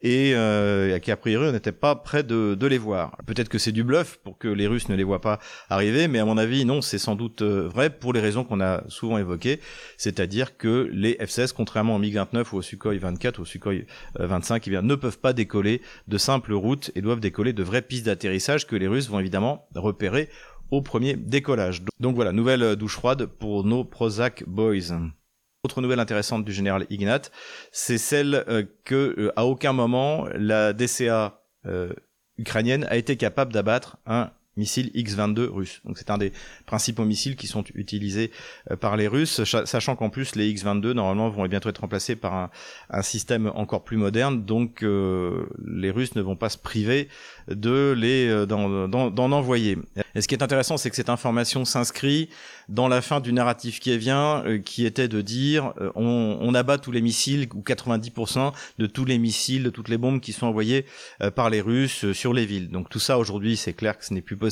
[0.00, 3.16] et euh, qui a priori on n'était pas de, de les voir.
[3.26, 6.20] Peut-être que c'est du bluff pour que les Russes ne les voient pas arriver, mais
[6.20, 9.18] à mon avis non, c'est sans doute euh, vrai pour les raisons qu'on a souvent
[9.18, 9.60] évoquées,
[9.96, 13.72] c'est-à-dire que les F-16, contrairement au MiG-29 ou au Sukhoi 24 ou au Sukhoi
[14.18, 17.82] 25, eh bien, ne peuvent pas décoller de simples routes et doivent décoller de vraies
[17.82, 20.28] pistes d'atterrissage que les Russes vont évidemment repérer
[20.70, 21.82] au premier décollage.
[22.00, 24.92] Donc voilà, nouvelle douche froide pour nos Prozac Boys.
[25.64, 27.22] Autre nouvelle intéressante du général Ignat,
[27.72, 31.92] c'est celle euh, que euh, à aucun moment la DCA euh,
[32.36, 35.80] ukrainienne a été capable d'abattre un missile X-22 russe.
[35.84, 36.32] Donc c'est un des
[36.66, 38.30] principaux missiles qui sont utilisés
[38.80, 42.50] par les Russes, sachant qu'en plus les X-22 normalement vont bientôt être remplacés par
[42.90, 44.44] un, système encore plus moderne.
[44.44, 47.08] Donc les Russes ne vont pas se priver
[47.48, 49.78] de les euh, d'en envoyer.
[50.14, 52.28] Et ce qui est intéressant, c'est que cette information s'inscrit
[52.68, 56.54] dans la fin du narratif qui vient, euh, qui était de dire euh, on, on,
[56.54, 60.32] abat tous les missiles ou 90% de tous les missiles, de toutes les bombes qui
[60.32, 60.86] sont envoyées
[61.34, 62.68] par les Russes sur les villes.
[62.70, 64.47] Donc tout ça aujourd'hui, c'est clair que ce n'est plus possible,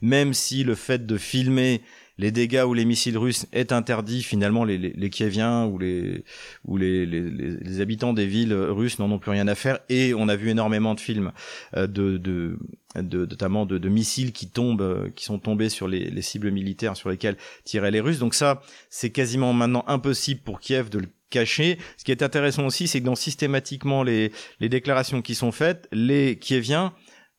[0.00, 1.82] même si le fait de filmer
[2.18, 6.24] les dégâts ou les missiles russes est interdit, finalement les, les, les Kieviens ou les
[6.64, 9.80] ou les, les, habitants des villes russes n'en ont plus rien à faire.
[9.88, 11.32] Et on a vu énormément de films
[11.76, 12.58] euh, de, de,
[12.96, 16.96] de notamment de, de, missiles qui tombent, euh, qui sont tombés sur les, cibles militaires
[16.96, 18.18] sur lesquelles tiraient les Russes.
[18.18, 21.78] Donc ça, c'est quasiment maintenant impossible pour Kiev de le cacher.
[21.96, 25.88] Ce qui est intéressant aussi, c'est que dans systématiquement les, les déclarations qui sont faites,
[25.90, 26.92] les Kieviens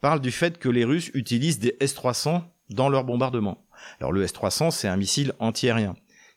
[0.04, 3.66] parlent du fait que les Russes utilisent des S-300 dans leur bombardement.
[4.02, 5.96] Alors le S-300, c'est un missile antiaérien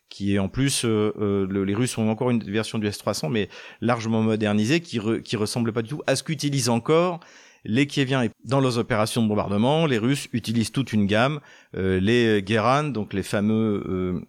[0.08, 3.48] qui est en plus, euh, euh, les Russes ont encore une version du S-300, mais
[3.80, 7.18] largement modernisée, qui, qui ressemble pas du tout à ce qu'utilisent encore
[7.64, 8.28] les Kieviens.
[8.44, 11.40] Dans leurs opérations de bombardement, les Russes utilisent toute une gamme,
[11.74, 14.22] euh, les Geran, donc les fameux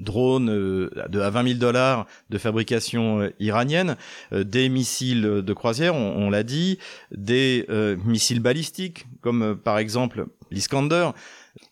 [0.00, 3.96] drones de, à 20 000 dollars de fabrication iranienne,
[4.32, 6.78] des missiles de croisière, on, on l'a dit,
[7.12, 7.66] des
[8.04, 11.10] missiles balistiques, comme par exemple l'Iskander,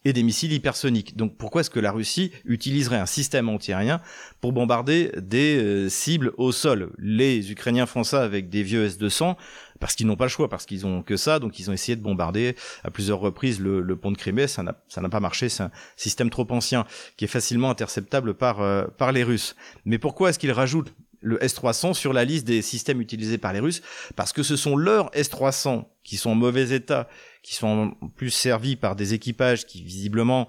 [0.04, 1.16] et des missiles hypersoniques.
[1.16, 4.00] Donc pourquoi est-ce que la Russie utiliserait un système antiaérien
[4.40, 6.90] pour bombarder des euh, cibles au sol?
[6.98, 9.36] Les Ukrainiens font ça avec des vieux S-200
[9.80, 11.96] parce qu'ils n'ont pas le choix, parce qu'ils ont que ça, donc ils ont essayé
[11.96, 15.70] de bombarder à plusieurs reprises le, pont de Crimée, ça n'a pas marché, c'est un
[15.96, 16.86] système trop ancien
[17.16, 19.56] qui est facilement interceptable par, euh, par les Russes.
[19.84, 23.60] Mais pourquoi est-ce qu'ils rajoutent le S-300 sur la liste des systèmes utilisés par les
[23.60, 23.82] Russes?
[24.16, 27.08] Parce que ce sont leurs S-300 qui sont en mauvais état,
[27.42, 30.48] qui sont en plus servis par des équipages qui visiblement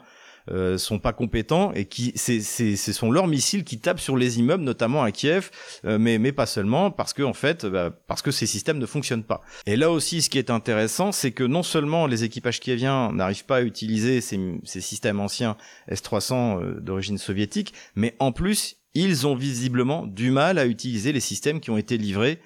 [0.51, 4.39] euh, sont pas compétents et qui c'est ce sont leurs missiles qui tapent sur les
[4.39, 5.51] immeubles notamment à Kiev
[5.85, 8.85] euh, mais mais pas seulement parce que en fait bah, parce que ces systèmes ne
[8.85, 9.41] fonctionnent pas.
[9.65, 13.45] Et là aussi ce qui est intéressant c'est que non seulement les équipages kieviens n'arrivent
[13.45, 15.57] pas à utiliser ces, ces systèmes anciens
[15.91, 21.19] S300 euh, d'origine soviétique mais en plus ils ont visiblement du mal à utiliser les
[21.19, 22.39] systèmes qui ont été livrés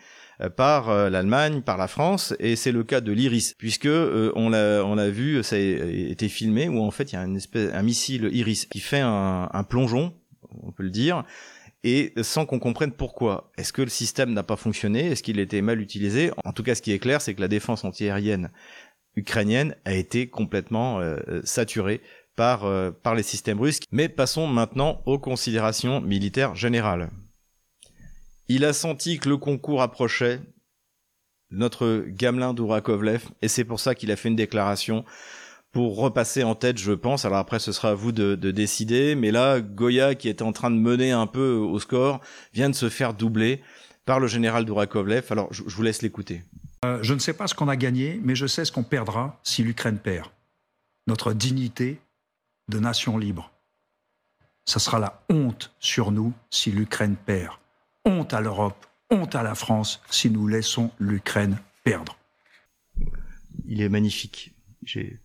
[0.55, 4.49] par euh, l'Allemagne, par la France, et c'est le cas de l'Iris, puisque euh, on
[4.49, 7.39] l'a on l'a vu, ça a été filmé où en fait il y a une
[7.73, 10.13] un missile Iris qui fait un, plongeon,
[10.61, 11.23] on peut le dire,
[11.83, 13.51] et sans qu'on comprenne pourquoi.
[13.57, 15.11] Est-ce que le système n'a pas fonctionné?
[15.11, 16.31] Est-ce qu'il était mal utilisé?
[16.43, 18.49] En tout cas, ce qui est clair, c'est que la défense antiaérienne
[19.15, 21.01] ukrainienne a été complètement
[21.43, 22.01] saturée
[22.35, 22.65] par
[23.15, 23.79] les systèmes russes.
[23.91, 27.09] Mais passons maintenant aux considérations militaires générales.
[28.47, 30.41] Il a senti que le concours approchait,
[31.49, 35.06] notre gamelin Dourakovlev, et c'est pour ça qu'il a fait une déclaration
[35.73, 37.25] pour repasser en tête, je pense.
[37.25, 39.15] Alors après, ce sera à vous de, décider.
[39.15, 42.21] Mais là, Goya, qui était en train de mener un peu au score,
[42.53, 43.62] vient de se faire doubler
[44.06, 45.25] par le général Dourakovlev.
[45.32, 46.43] Alors, je, vous laisse l'écouter.
[46.86, 49.39] Euh, je ne sais pas ce qu'on a gagné, mais je sais ce qu'on perdra
[49.43, 50.29] si l'Ukraine perd.
[51.08, 51.99] Notre dignité
[52.69, 53.51] de nation libre.
[54.65, 57.56] Ce sera la honte sur nous si l'Ukraine perd.
[58.05, 62.17] Honte à l'Europe, honte à la France si nous laissons l'Ukraine perdre.
[63.65, 64.53] Il est magnifique.
[64.83, 65.21] J'ai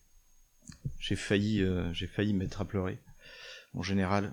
[1.16, 2.98] failli euh, j'ai failli mettre à pleurer.
[3.74, 4.32] En général,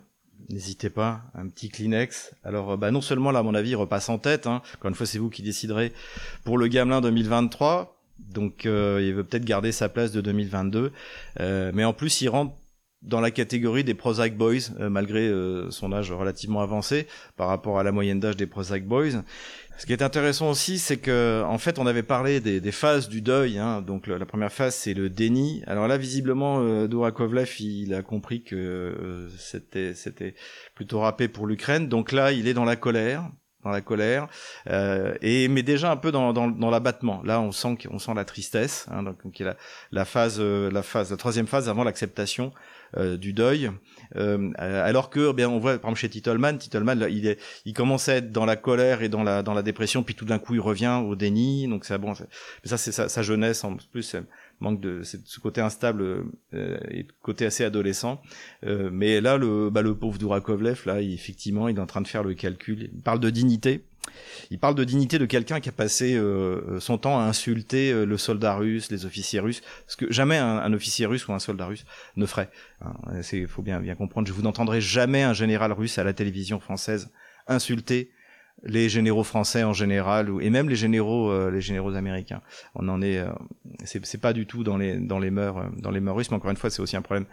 [0.50, 2.36] n'hésitez pas, un petit Kleenex.
[2.44, 4.62] Alors euh, bah non seulement là à mon avis il repasse en tête hein.
[4.76, 5.92] encore une fois c'est vous qui déciderez
[6.44, 8.00] pour le Gamelin 2023.
[8.20, 10.94] Donc euh, il veut peut-être garder sa place de 2022
[11.40, 12.56] mais en plus il rentre
[13.02, 17.80] dans la catégorie des Prozac Boys, euh, malgré euh, son âge relativement avancé par rapport
[17.80, 19.22] à la moyenne d'âge des Prozac Boys.
[19.78, 23.10] Ce qui est intéressant aussi, c'est que en fait, on avait parlé des, des phases
[23.10, 23.58] du deuil.
[23.58, 23.82] Hein.
[23.82, 25.64] donc la première phase, c'est le déni.
[25.68, 30.36] Alors là, visiblement, euh, Dourakovlev, il a compris que euh, c'était
[30.76, 31.90] plutôt râpé pour l'Ukraine.
[31.90, 33.30] Donc là, il est dans la colère
[33.66, 34.28] dans la colère,
[34.70, 37.24] euh, et mais déjà un peu dans, dans, dans l'abattement.
[37.24, 39.58] Là, on sent qu'on sent la tristesse, hein, donc, donc la,
[39.92, 42.54] la phase, euh, la phase, la troisième phase avant l'acceptation
[42.98, 43.72] euh, du deuil.
[44.16, 48.10] Euh, alors que, bien, on voit par exemple chez Titelman, Titelman, il est, il commence
[48.10, 50.54] à être dans la colère et dans la dans la dépression, puis tout d'un coup
[50.54, 51.68] il revient au déni.
[51.68, 54.16] Donc c'est bon, mais ça c'est sa, sa, jeunesse en plus
[54.60, 58.22] manque de ce côté instable euh, et côté assez adolescent.
[58.66, 62.08] Euh, mais là, le, bah, le pauvre Dourakovlev, là, effectivement, il est en train de
[62.08, 62.90] faire le calcul.
[62.94, 63.86] Il parle de dignité.
[64.52, 68.06] Il parle de dignité de quelqu'un qui a passé euh, son temps à insulter euh,
[68.06, 71.66] le soldat russe, les officiers russes, ce que jamais un, officier russe ou un soldat
[71.66, 72.50] russe ne ferait.
[72.82, 72.94] Hein,
[73.32, 74.28] Il faut bien, comprendre.
[74.28, 77.12] Je vous n'entendrai jamais un général russe à la télévision française
[77.48, 78.12] insulter
[78.64, 82.42] les généraux français en général et même les généraux euh, américains
[82.74, 83.30] on en est euh,
[83.84, 86.52] c'est pas du tout dans les dans mœurs euh, dans les mœurs russes mais encore
[86.52, 87.26] une fois c'est aussi un problème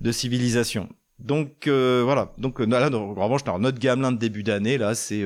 [0.00, 0.88] de civilisation
[1.20, 2.32] donc euh, voilà.
[2.38, 5.24] Donc là en revanche notre gamelin de début d'année là c'est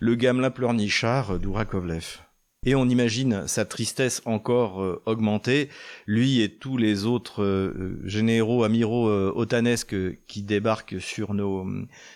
[0.00, 2.18] le gamelin pleurnichard d'Ourakovlev
[2.66, 5.68] et on imagine sa tristesse encore euh, augmentée,
[6.06, 9.96] lui et tous les autres euh, généraux, amiraux euh, otanesques
[10.26, 11.66] qui débarquent sur nos,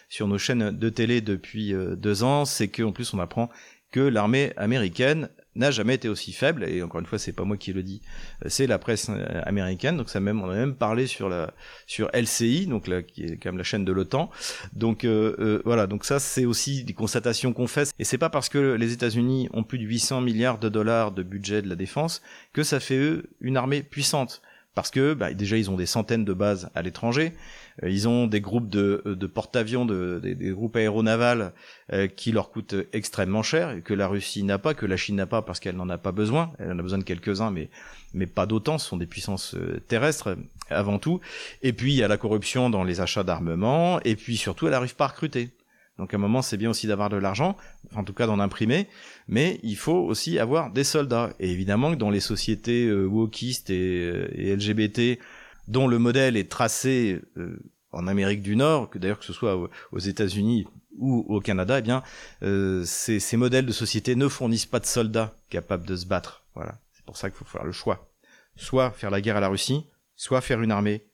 [0.08, 3.50] sur nos chaînes de télé depuis deux ans, c'est qu'en plus on apprend
[3.92, 7.56] que l'armée américaine n'a jamais été aussi faible et encore une fois c'est pas moi
[7.56, 8.00] qui le dis
[8.46, 9.10] c'est la presse
[9.44, 9.96] américaine.
[9.96, 11.52] Donc ça même on a même parlé sur la
[11.86, 14.30] sur LCI donc là qui est quand même la chaîne de l'OTAN.
[14.72, 15.86] Donc euh, euh, voilà.
[15.86, 17.92] Donc ça c'est aussi des constatations qu'on fait.
[17.98, 21.22] Et c'est pas parce que les États-Unis ont plus de 800 milliards de dollars de
[21.22, 24.42] budget de la défense que ça fait eux une armée puissante.
[24.74, 27.36] Parce que bah, déjà ils ont des centaines de bases à l'étranger, euh,
[27.82, 31.52] ils ont des groupes de, de porte-avions, de, des, des, groupes aéronavals
[31.92, 35.26] euh, qui leur coûtent extrêmement cher que la Russie n'a pas, que la Chine n'a
[35.26, 36.52] pas parce qu'elle n'en a pas besoin.
[36.58, 37.70] Elle en a besoin de quelques-uns, mais
[38.14, 38.78] mais pas d'autant.
[38.78, 40.36] Ce sont des puissances euh, terrestres
[40.70, 41.20] avant tout.
[41.62, 44.74] Et puis il y a la corruption dans les achats d'armement, et puis surtout elle
[44.74, 45.50] arrive pas à recruter.
[45.98, 47.56] Donc à un moment, c'est bien aussi d'avoir de l'argent,
[47.94, 48.88] en tout cas d'en imprimer,
[49.28, 51.34] mais il faut aussi avoir des soldats.
[51.38, 55.20] Et évidemment que dans les sociétés euh, wokistes et, euh, et, LGBT,
[55.68, 57.58] dont le modèle est tracé euh,
[57.92, 60.66] en Amérique du Nord, que d'ailleurs que ce soit aux États-Unis
[60.98, 62.02] ou au Canada, eh bien,
[62.42, 66.44] euh, ces, modèles de société ne fournissent pas de soldats capables de se battre.
[66.54, 68.10] Voilà, c'est pour ça qu'il faut faire le choix.
[68.56, 71.06] Soit faire la guerre à la Russie, soit faire une armée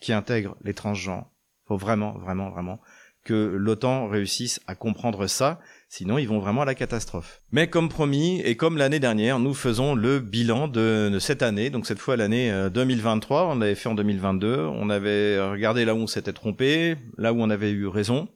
[0.00, 1.30] qui intègre les transgenres.
[1.66, 2.80] Faut vraiment, vraiment, vraiment
[3.24, 5.60] que l'OTAN réussisse à comprendre ça,
[5.92, 7.42] sinon ils vont vraiment à la catastrophe.
[7.52, 11.86] Mais comme promis, et comme l'année dernière, nous faisons le bilan de, cette année, donc
[11.86, 16.06] cette fois l'année 2023, on l'avait fait en 2022, on avait regardé là où on
[16.06, 18.28] s'était trompé, là où on avait eu raison.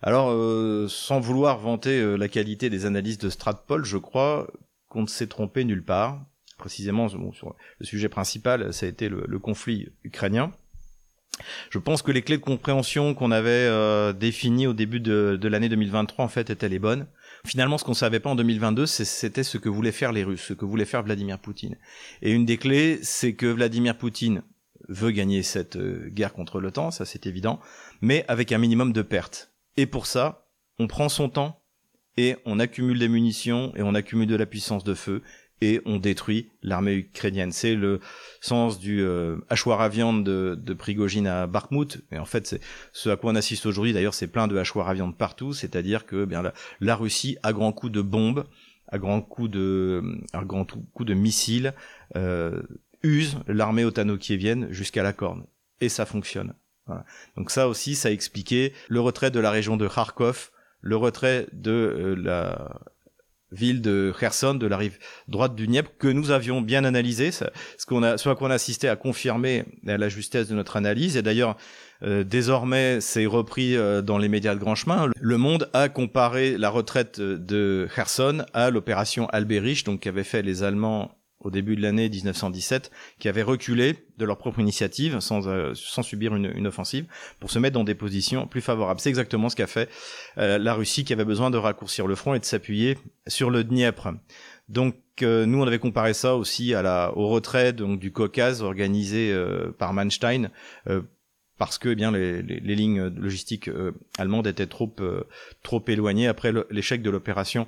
[0.00, 4.46] Alors, euh, sans vouloir vanter euh, la qualité des analyses de Stratpol, je crois
[4.88, 6.24] qu'on ne s'est trompé nulle part.
[6.56, 10.52] Précisément, le sujet principal, ça a été le conflit ukrainien.
[11.70, 15.48] Je pense que les clés de compréhension qu'on avait euh, définies au début de, de
[15.48, 17.06] l'année 2023 en fait étaient les bonnes.
[17.46, 20.52] Finalement, ce qu'on savait pas en 2022, c'était ce que voulaient faire les Russes, ce
[20.52, 21.76] que voulait faire Vladimir Poutine.
[22.22, 24.42] Et une des clés, c'est que Vladimir Poutine
[24.88, 27.60] veut gagner cette euh, guerre contre l'OTAN, ça c'est évident,
[28.00, 29.52] mais avec un minimum de pertes.
[29.76, 31.60] Et pour ça, on prend son temps
[32.16, 35.22] et on accumule des munitions et on accumule de la puissance de feu
[35.60, 37.52] et on détruit l'armée ukrainienne.
[37.52, 38.00] C'est le
[38.40, 42.04] sens du euh, hachoir à viande de, de Prigogine à Bakhmut.
[42.12, 42.60] Et en fait, c'est
[42.92, 43.92] ce à quoi on assiste aujourd'hui.
[43.92, 45.52] D'ailleurs, c'est plein de hachoirs à viande partout.
[45.52, 48.44] C'est-à-dire que bien la, la, Russie, à grands coups de bombes,
[48.88, 51.74] à grands coups de, à grands coups de missiles,
[52.16, 52.62] euh,
[53.02, 55.46] use l'armée otano-kievienne jusqu'à la corne.
[55.80, 56.54] Et ça fonctionne.
[57.36, 61.48] Donc ça aussi, ça a expliqué le retrait de la région de Kharkov, le retrait
[61.52, 62.80] de euh, la
[63.52, 67.44] ville de Kherson, de la rive droite du Dniepr, que nous avions bien analysé, ce
[67.86, 71.16] qu'on a, ce à quoi on a assisté a confirmé la justesse de notre analyse.
[71.16, 71.56] Et d'ailleurs,
[72.02, 75.10] euh, désormais, c'est repris euh, dans les médias de grand chemin.
[75.18, 80.62] Le Monde a comparé la retraite de Kherson à l'opération Alberich, donc qu'avaient fait les
[80.62, 85.72] Allemands au début de l'année 1917, qui avaient reculé de leur propre initiative, sans, euh,
[85.74, 87.06] sans subir une, une, offensive,
[87.38, 88.98] pour se mettre dans des positions plus favorables.
[88.98, 89.88] C'est exactement ce qu'a fait
[90.38, 93.62] euh, la Russie, qui avait besoin de raccourcir le front et de s'appuyer sur le
[93.62, 94.08] Dniepr.
[94.68, 98.62] Donc euh, nous, on avait comparé ça aussi à la, au retrait donc, du Caucase
[98.62, 100.50] organisé euh, par Manstein
[101.58, 103.70] parce que eh bien les, les, les, lignes logistiques
[104.18, 104.94] allemandes étaient trop
[105.62, 107.66] trop éloignées après l'échec de l'opération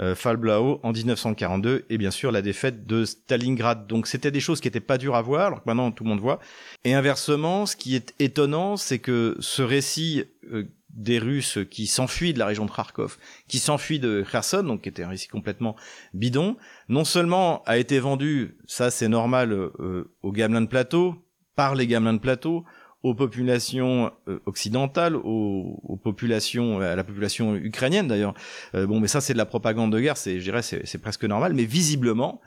[0.00, 3.86] euh, Fallblau en 1942 et bien sûr la défaite de Stalingrad.
[3.86, 6.10] Donc c'était des choses qui n'étaient pas dures à voir, alors que maintenant tout le
[6.10, 6.38] monde voit.
[6.84, 12.32] Et inversement, ce qui est étonnant, c'est que ce récit euh, des Russes qui s'enfuient
[12.32, 15.76] de la région de Kharkov, qui s'enfuient de Kherson, donc qui était un récit complètement
[16.14, 16.56] bidon,
[16.88, 21.14] non seulement a été vendu, ça c'est normal, euh, aux gamelins de plateau,
[21.54, 22.64] par les gamelins de plateau,
[23.02, 28.34] aux populations euh, occidentales, aux, populations, à la population ukrainienne d'ailleurs.
[28.74, 31.24] Euh, bon, mais ça c'est de la propagande de guerre, c'est, je dirais, c'est, presque
[31.24, 31.54] normal.
[31.54, 32.40] Mais visiblement,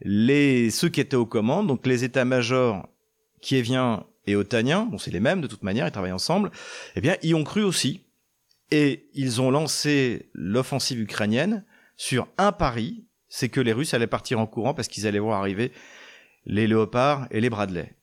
[0.00, 2.88] les ceux qui étaient aux commandes, donc les états-majors
[3.40, 6.50] kieviens et otaniens, bon c'est les mêmes de toute manière, ils travaillent ensemble,
[6.96, 8.04] eh bien y ont cru aussi,
[8.70, 11.64] et ils ont lancé l'offensive ukrainienne
[11.96, 15.40] sur un pari, c'est que les Russes allaient partir en courant parce qu'ils allaient voir
[15.40, 15.72] arriver
[16.46, 17.97] les léopards et les Bradley.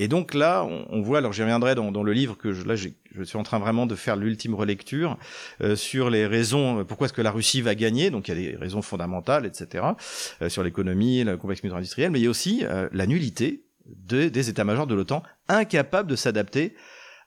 [0.00, 2.88] Et donc là, on, voit, alors j'y reviendrai dans, le livre que je, là je
[3.22, 5.18] suis en train vraiment de faire l'ultime relecture
[5.60, 8.48] euh, sur les raisons, euh, pourquoi est-ce que la Russie va gagner, donc il y
[8.48, 9.84] a des raisons fondamentales, etc.,
[10.40, 14.48] euh, sur l'économie, le complexe militaire industriel, mais il y a aussi la nullité des
[14.48, 16.74] états-majors de l'OTAN, incapables de s'adapter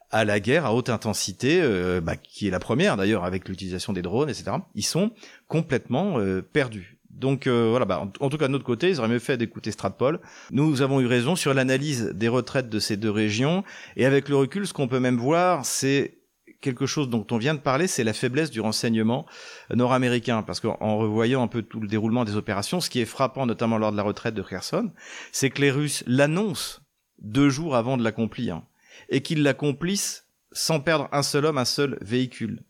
[0.10, 1.62] à la guerre à haute intensité,
[2.02, 4.58] bah, qui est la première d'ailleurs avec l'utilisation des drones, etc.
[4.74, 5.12] Ils sont
[5.48, 6.18] complètement
[6.54, 6.98] perdus.
[7.14, 9.72] Donc euh, voilà, bah, en, tout cas de notre côté, ils auraient mieux fait d'écouter
[9.72, 10.20] Stratpol.
[10.52, 13.64] Nous avons eu raison sur l'analyse des retraites de ces deux régions,
[13.96, 16.18] et avec le recul, ce qu'on peut même voir, c'est
[16.62, 19.28] quelque chose dont on vient de parler, c'est la faiblesse du renseignement
[19.70, 20.42] nord-américain.
[20.44, 23.78] Parce qu'en revoyant un peu tout le déroulement des opérations, ce qui est frappant, notamment
[23.78, 24.92] lors de la retraite de Kherson,
[25.32, 26.80] c'est que les Russes l'annoncent
[27.20, 28.62] deux jours avant de l'accomplir,
[29.10, 32.64] et qu'ils l'accomplissent sans perdre un seul homme, un seul véhicule.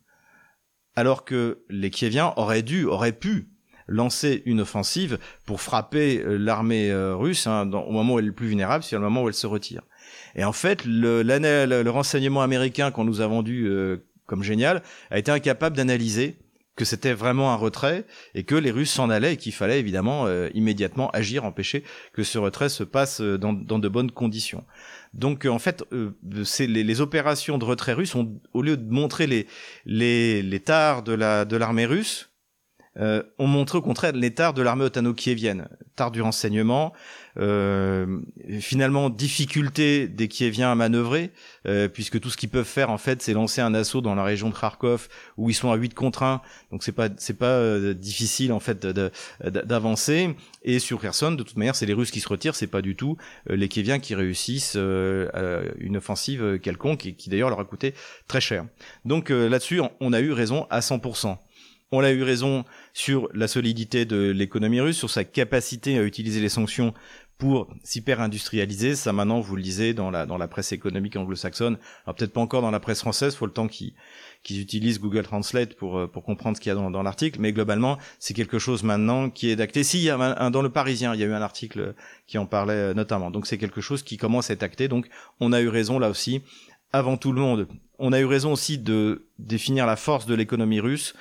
[0.96, 3.53] Alors que les Kieviens auraient dû, auraient pu
[3.88, 8.30] lancer une offensive pour frapper euh, l'armée euh, russe hein, au moment où elle est
[8.30, 9.82] le plus vulnérable, c'est le moment où elle se retire.
[10.36, 15.20] Et en fait, le, le renseignement américain qu'on nous a vendu euh, comme génial a
[15.20, 16.38] été incapable d'analyser
[16.76, 18.04] que c'était vraiment un retrait
[18.34, 20.26] et que les Russes s'en allaient et qu'il fallait évidemment
[20.56, 24.64] immédiatement agir, empêcher que ce retrait se passe dans, dans de bonnes conditions.
[25.14, 25.84] Donc en fait,
[26.44, 29.46] c'est les, les, opérations de retrait russe ont, au lieu de montrer les
[29.86, 32.33] les, les tares de la de l'armée russe,
[33.00, 36.94] euh, ont montré au contraire l'état de l'armée otano-kievienne, tard du renseignement,
[37.40, 38.20] euh,
[38.60, 41.32] finalement difficulté des Kieviens à manœuvrer,
[41.68, 44.24] euh, puisque tout ce qu'ils peuvent faire en fait, c'est lancer un assaut dans la
[44.24, 46.42] région de Kharkov où ils sont à 8 contre 1,
[46.72, 48.86] donc c'est pas c'est pas euh, difficile en fait
[49.42, 50.36] d'avancer.
[50.64, 52.96] Et sur Kherson, de toute manière, c'est les Russes qui se retirent, c'est pas du
[52.96, 53.18] tout
[53.50, 57.94] euh, les Kieviens qui réussissent une offensive quelconque et qui d'ailleurs leur a coûté
[58.28, 58.66] très cher.
[59.06, 61.38] Donc là-dessus, on a eu raison à 100%.
[61.96, 66.42] On a eu raison sur la solidité de l'économie russe, sur sa capacité à utiliser
[66.42, 66.92] les sanctions
[67.38, 68.96] pour s'hyper-industrialiser.
[68.96, 71.78] Ça, maintenant, vous le lisez dans la, dans la presse économique anglo-saxonne.
[72.06, 73.94] Alors, peut-être pas encore dans la presse française, faut le temps qu'ils
[74.60, 77.40] utilisent Google Translate pour, euh, pour comprendre ce qu'il y a dans, dans l'article.
[77.40, 79.84] Mais globalement, c'est quelque chose maintenant qui est acté.
[79.84, 81.94] Si, il y a un, dans le Parisien, il y a eu un article
[82.26, 83.30] qui en parlait euh, notamment.
[83.30, 84.88] Donc, c'est quelque chose qui commence à être acté.
[84.88, 86.42] Donc, on a eu raison là aussi,
[86.92, 87.68] avant tout le monde.
[88.00, 91.14] On a eu raison aussi de définir la force de l'économie russe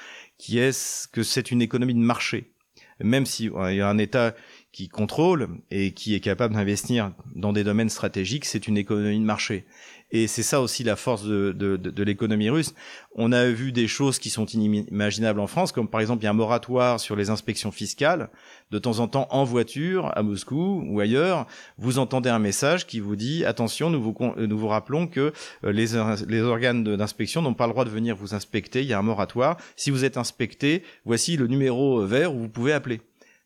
[0.43, 2.51] qui est que c'est une économie de marché?
[2.99, 4.35] Même si il y a un État
[4.73, 9.25] qui contrôle et qui est capable d'investir dans des domaines stratégiques, c'est une économie de
[9.25, 9.67] marché.
[10.13, 12.75] Et c'est ça aussi la force de, de, de, l'économie russe.
[13.15, 16.27] On a vu des choses qui sont inimaginables en France, comme par exemple il y
[16.27, 18.29] a un moratoire sur les inspections fiscales.
[18.71, 21.47] De temps en temps, en voiture, à Moscou ou ailleurs,
[21.79, 25.33] vous entendez un message qui vous dit attention, nous vous, nous vous rappelons que
[25.65, 25.89] euh, les,
[26.29, 28.83] les organes d'inspection n'ont pas le droit de venir vous inspecter.
[28.83, 29.57] Il y a un moratoire.
[29.77, 33.01] Si vous êtes inspecté, voici le numéro vert où vous pouvez appeler.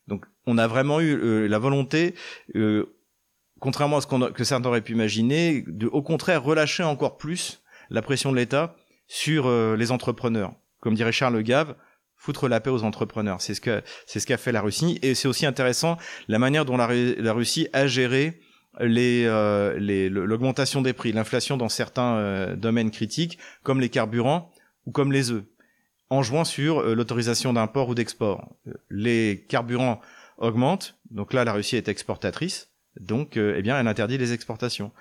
[0.07, 2.15] Donc, on a vraiment eu euh, la volonté
[2.55, 2.85] euh,
[3.59, 7.61] contrairement à ce qu'on que certains auraient pu imaginer, de, au contraire relâcher encore plus
[7.89, 8.75] la pression de l'État
[9.07, 10.53] sur euh, les entrepreneurs.
[10.79, 11.75] Comme dirait Charles Gave,
[12.15, 13.41] foutre la paix aux entrepreneurs.
[13.41, 15.97] C'est ce que c'est ce qu'a fait la Russie et c'est aussi intéressant
[16.27, 18.39] la manière dont la, la Russie a géré
[18.79, 24.51] les euh, l'augmentation des prix, l'inflation dans certains euh, domaines critiques comme les carburants
[24.85, 25.43] ou comme les œufs
[26.09, 28.55] en jouant sur l'autorisation d'import ou d'export.
[28.89, 29.99] Les carburants
[30.37, 34.91] augmentent, donc là la Russie est exportatrice donc, euh, eh bien, elle interdit les exportations.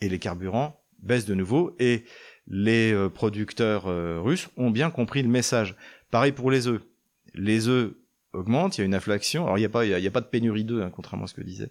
[0.00, 2.04] Et les carburants baissent de nouveau et
[2.46, 5.76] les euh, producteurs euh, russes ont bien compris le message.
[6.10, 6.82] Pareil pour les œufs.
[7.34, 7.94] Les œufs
[8.32, 9.44] augmentent, il y a une inflation.
[9.44, 11.34] Alors il n'y a pas, y a, pas de pénurie d'œufs, hein, contrairement à ce
[11.34, 11.70] que disait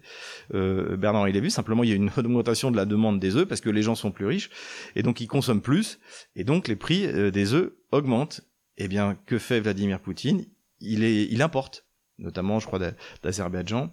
[0.54, 1.50] euh, Bernard vu.
[1.50, 3.94] Simplement, il y a une augmentation de la demande des œufs parce que les gens
[3.94, 4.50] sont plus riches
[4.96, 5.98] et donc ils consomment plus
[6.36, 8.40] et donc les prix des œufs augmentent.
[8.76, 10.46] Eh bien, que fait Vladimir Poutine?
[10.80, 11.86] Il est, il importe,
[12.18, 12.80] notamment, je crois,
[13.22, 13.92] d'Azerbaïdjan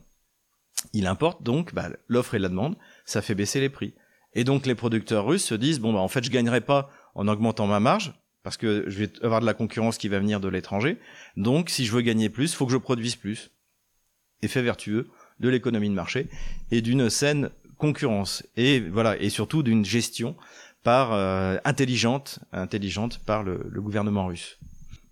[0.94, 2.76] il importe donc bah, l'offre et la demande,
[3.06, 3.94] ça fait baisser les prix.
[4.34, 7.28] Et donc les producteurs russes se disent bon bah en fait je gagnerai pas en
[7.28, 8.14] augmentant ma marge
[8.44, 10.98] parce que je vais avoir de la concurrence qui va venir de l'étranger.
[11.38, 13.52] Donc si je veux gagner plus, faut que je produise plus.
[14.42, 15.10] Effet vertueux
[15.40, 16.28] de l'économie de marché
[16.72, 20.36] et d'une saine concurrence et voilà et surtout d'une gestion
[20.84, 24.58] par euh, intelligente intelligente par le gouvernement russe.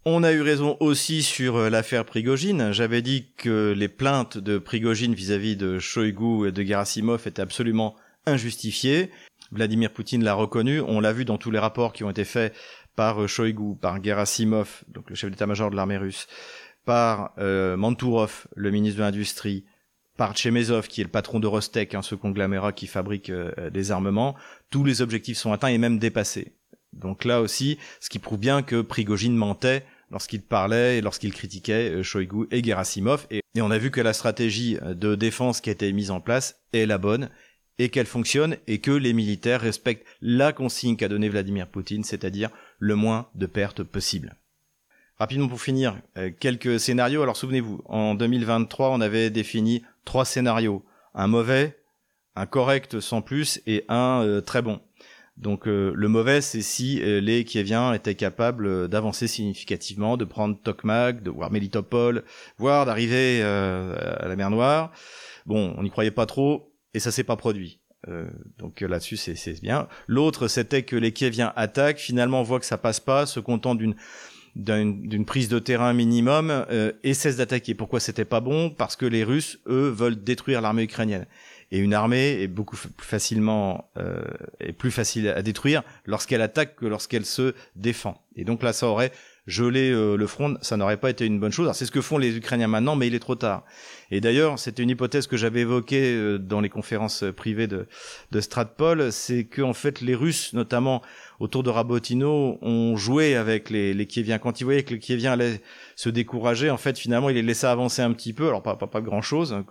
[0.06, 2.72] On a eu raison aussi sur euh, l'affaire Prigogine.
[2.72, 7.96] J'avais dit que les plaintes de Prigogine vis-à-vis de Shoigu et de Gerasimov étaient absolument
[8.26, 9.12] injustifiées.
[9.52, 10.80] Vladimir Poutine l'a reconnu.
[10.80, 12.56] On l'a vu dans tous les rapports qui ont été faits
[12.96, 16.28] par Shoigu, par Gerasimov, donc le chef d'état-major de l'armée russe,
[16.86, 19.66] par Mantourov, le ministre de l'Industrie,
[20.18, 24.36] par Chemezov, qui est le patron de Rostec, hein, ce conglomérat qui fabrique des armements.
[24.70, 26.59] Tous les objectifs sont atteints et même dépassés.
[26.94, 31.90] Donc là aussi, ce qui prouve bien que Prigogine mentait lorsqu'il parlait et lorsqu'il critiquait
[31.92, 33.28] euh, Shoigu et Gerasimov.
[33.30, 36.62] Et, on a vu que la stratégie de défense qui a été mise en place
[36.72, 37.30] est la bonne
[37.78, 42.52] et qu'elle fonctionne et que les militaires respectent la consigne qu'a donnée Vladimir Poutine, c'est-à-dire
[42.78, 44.36] le moins de pertes possible.
[45.18, 47.22] Rapidement pour finir, euh, quelques scénarios.
[47.22, 50.86] Alors souvenez-vous, en 2023, on avait défini trois scénarios.
[51.14, 51.78] Un mauvais,
[52.36, 54.80] un correct sans plus et un euh, très bon.
[55.40, 60.26] Donc euh, le mauvais, c'est si euh, les Kieviens étaient capables euh, d'avancer significativement, de
[60.26, 62.24] prendre Tokmak, de voir Melitopol,
[62.58, 64.92] voire d'arriver à la mer Noire.
[65.46, 67.80] Bon, on n'y croyait pas trop, et ça s'est pas produit.
[68.58, 69.88] donc là-dessus, c'est bien.
[70.08, 73.96] L'autre, c'était que les Kieviens attaquent, finalement voient que ça passe pas, se contentent d'une
[74.56, 76.66] d'une prise de terrain minimum
[77.04, 77.76] et cessent d'attaquer.
[77.76, 78.72] Pourquoi c'était pas bon?
[78.72, 81.28] Parce que les Russes, eux, veulent détruire l'armée ukrainienne.
[81.72, 84.22] Et une armée est beaucoup plus facilement euh,
[84.60, 88.24] est plus facile à détruire lorsqu'elle attaque que lorsqu'elle se défend.
[88.36, 89.12] Et donc là, ça aurait
[89.50, 91.70] gelé euh, le front, ça n'aurait pas été une bonne chose.
[91.74, 93.66] C'est ce que font les Ukrainiens maintenant, mais il est trop tard.
[94.12, 97.88] Et d'ailleurs, c'était une hypothèse que j'avais évoquée euh, dans les conférences privées de,
[98.32, 101.02] de Stratpol, c'est que en fait les Russes, notamment
[101.40, 104.40] autour de Rabotino, ont joué avec les, les Kieviens.
[104.40, 105.62] Quand ils voyaient que les Kieviens allaient
[105.96, 108.48] se décourager, en fait, finalement, ils les laissaient avancer un petit peu.
[108.48, 109.66] Alors pas pas, pas grand chose, hein,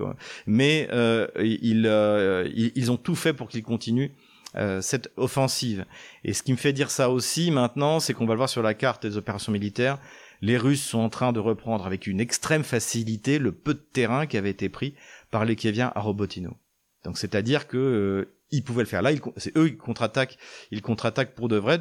[0.46, 4.10] mais euh, ils, euh, ils ont tout fait pour qu'ils continuent
[4.56, 5.84] euh, cette offensive.
[6.24, 8.62] Et ce qui me fait dire ça aussi maintenant, c'est qu'on va le voir sur
[8.62, 9.98] la carte des opérations militaires
[10.40, 14.26] les Russes sont en train de reprendre avec une extrême facilité le peu de terrain
[14.26, 14.94] qui avait été pris
[15.30, 16.56] par les Kieviens à Robotino.
[17.04, 19.02] Donc c'est-à-dire que euh, ils pouvaient le faire.
[19.02, 20.38] Là, c'est eux qui contre-attaquent.
[20.70, 21.80] Ils contre-attaquent pour de vrai.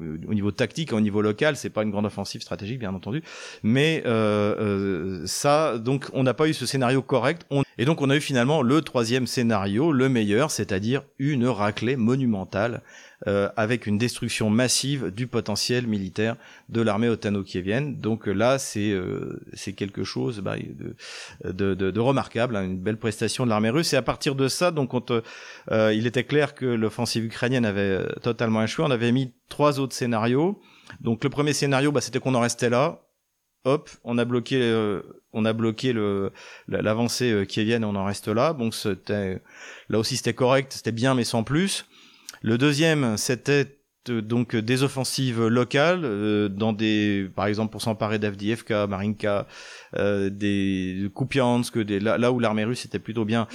[0.00, 3.22] Euh, au niveau tactique, au niveau local, c'est pas une grande offensive stratégique, bien entendu.
[3.62, 7.44] Mais euh, ça, donc, on n'a pas eu ce scénario correct.
[7.78, 12.82] Et donc, on a eu finalement le troisième scénario, le meilleur, c'est-à-dire une raclée monumentale
[13.28, 16.36] euh, avec une destruction massive du potentiel militaire
[16.68, 17.96] de l'armée otano-kievienne.
[17.96, 20.56] Donc là, c'est euh, c'est quelque chose bah,
[21.44, 23.92] de, remarquable, hein, une belle prestation de l'armée russe.
[23.92, 28.62] Et à partir de ça, donc, euh, il était clair que l'offensive ukrainienne avait totalement
[28.62, 28.84] échoué.
[28.86, 30.60] On avait mis trois autres scénarios.
[31.00, 33.02] Donc le premier scénario, bah, c'était qu'on en restait là.
[34.04, 35.02] On a bloqué, euh,
[35.32, 35.94] on a bloqué
[36.68, 38.52] l'avancée euh, kievienne, on en reste là.
[38.52, 39.40] Donc c'était
[39.88, 41.86] là aussi c'était correct, c'était bien mais sans plus.
[42.40, 43.78] Le deuxième, c'était
[44.10, 49.46] euh, donc des offensives locales dans des par exemple pour s'emparer d'Avdiivka, Marinka,
[49.96, 53.48] des Kupiansk, là, là où l'armée russe était plutôt bien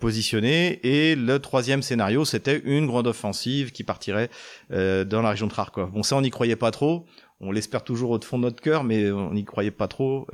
[0.00, 4.30] positionnée et le troisième scénario c'était une grande offensive qui partirait
[4.70, 5.90] dans la région de Kharkov.
[5.92, 7.06] Bon ça on n'y croyait pas trop,
[7.40, 10.26] on l'espère toujours au fond de notre cœur, mais on n'y croyait pas trop.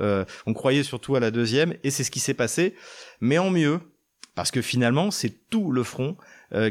[0.45, 2.75] on croyait surtout à la deuxième, et c'est ce qui s'est passé,
[3.21, 3.79] mais en mieux,
[4.35, 6.17] parce que finalement, c'est tout le front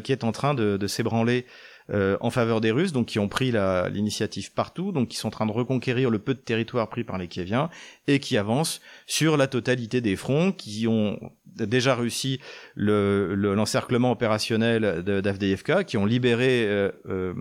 [0.03, 1.47] qui est en train de, s'ébranler
[1.89, 3.53] euh, en faveur des Russes, donc qui ont pris
[3.93, 7.17] l'initiative partout, donc qui sont en train de reconquérir le peu de territoire pris par
[7.17, 7.71] les Kieviens
[8.09, 12.41] et qui avancent sur la totalité des fronts, qui ont déjà réussi
[12.75, 17.35] l'encerclement le, opérationnel d'Avdeevka, qui ont libéré euh, euh,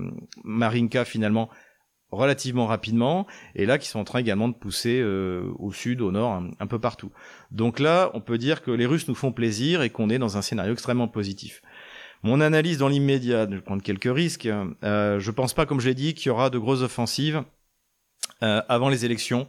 [0.43, 1.49] Marinka finalement
[2.15, 6.43] relativement rapidement, et là qui sont en train également de pousser au sud, au nord,
[6.59, 7.11] un, peu partout.
[7.51, 10.37] Donc là, on peut dire que les Russes nous font plaisir et qu'on est dans
[10.37, 11.61] un scénario extrêmement positif.
[12.23, 14.49] Mon analyse dans l'immédiat, je prendre quelques risques.
[14.83, 17.43] Euh, je pense pas, comme je l'ai dit, qu'il y aura de grosses offensives
[18.43, 19.47] euh, avant les élections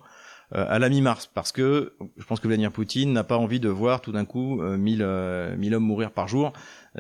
[0.55, 3.69] euh, à la mi-mars, parce que je pense que Vladimir Poutine n'a pas envie de
[3.69, 6.53] voir tout d'un coup 1000 euh, hommes mourir par jour.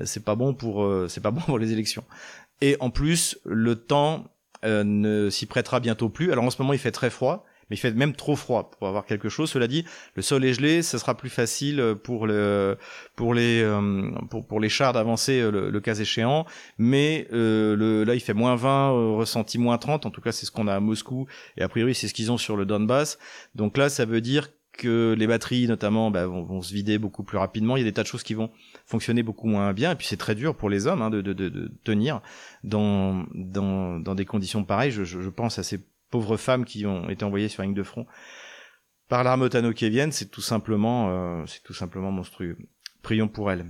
[0.04, 2.04] c'est pas bon pour c'est pas bon pour les élections.
[2.60, 4.24] Et en plus, le temps
[4.64, 6.32] ne s'y prêtera bientôt plus.
[6.32, 8.86] Alors en ce moment, il fait très froid mais il fait même trop froid pour
[8.86, 9.50] avoir quelque chose.
[9.50, 9.84] Cela dit,
[10.14, 12.78] le sol est gelé, ce sera plus facile pour le
[13.16, 16.46] pour les euh, pour, les chars d'avancer euh, le, cas échéant.
[16.78, 20.06] Mais euh, le, là, il fait moins 20, ressenti moins 30.
[20.06, 21.26] En tout cas, c'est ce qu'on a à Moscou
[21.56, 23.18] et a priori, c'est ce qu'ils ont sur le Donbass.
[23.54, 27.24] Donc là, ça veut dire que les batteries notamment bah, vont, vont, se vider beaucoup
[27.24, 27.76] plus rapidement.
[27.76, 28.50] Il y a des tas de choses qui vont
[28.86, 29.92] fonctionner beaucoup moins bien.
[29.92, 32.20] Et puis c'est très dur pour les hommes hein, de, de, de, tenir
[32.64, 34.90] dans, dans, dans des conditions pareilles.
[34.90, 37.74] Je, je, je pense à ces pauvres femmes qui ont été envoyées sur la ligne
[37.74, 38.06] de front
[39.08, 42.56] par l'armée otano-kievienne, c'est tout simplement, euh, c'est tout simplement monstrueux.
[43.02, 43.66] Prions pour elles.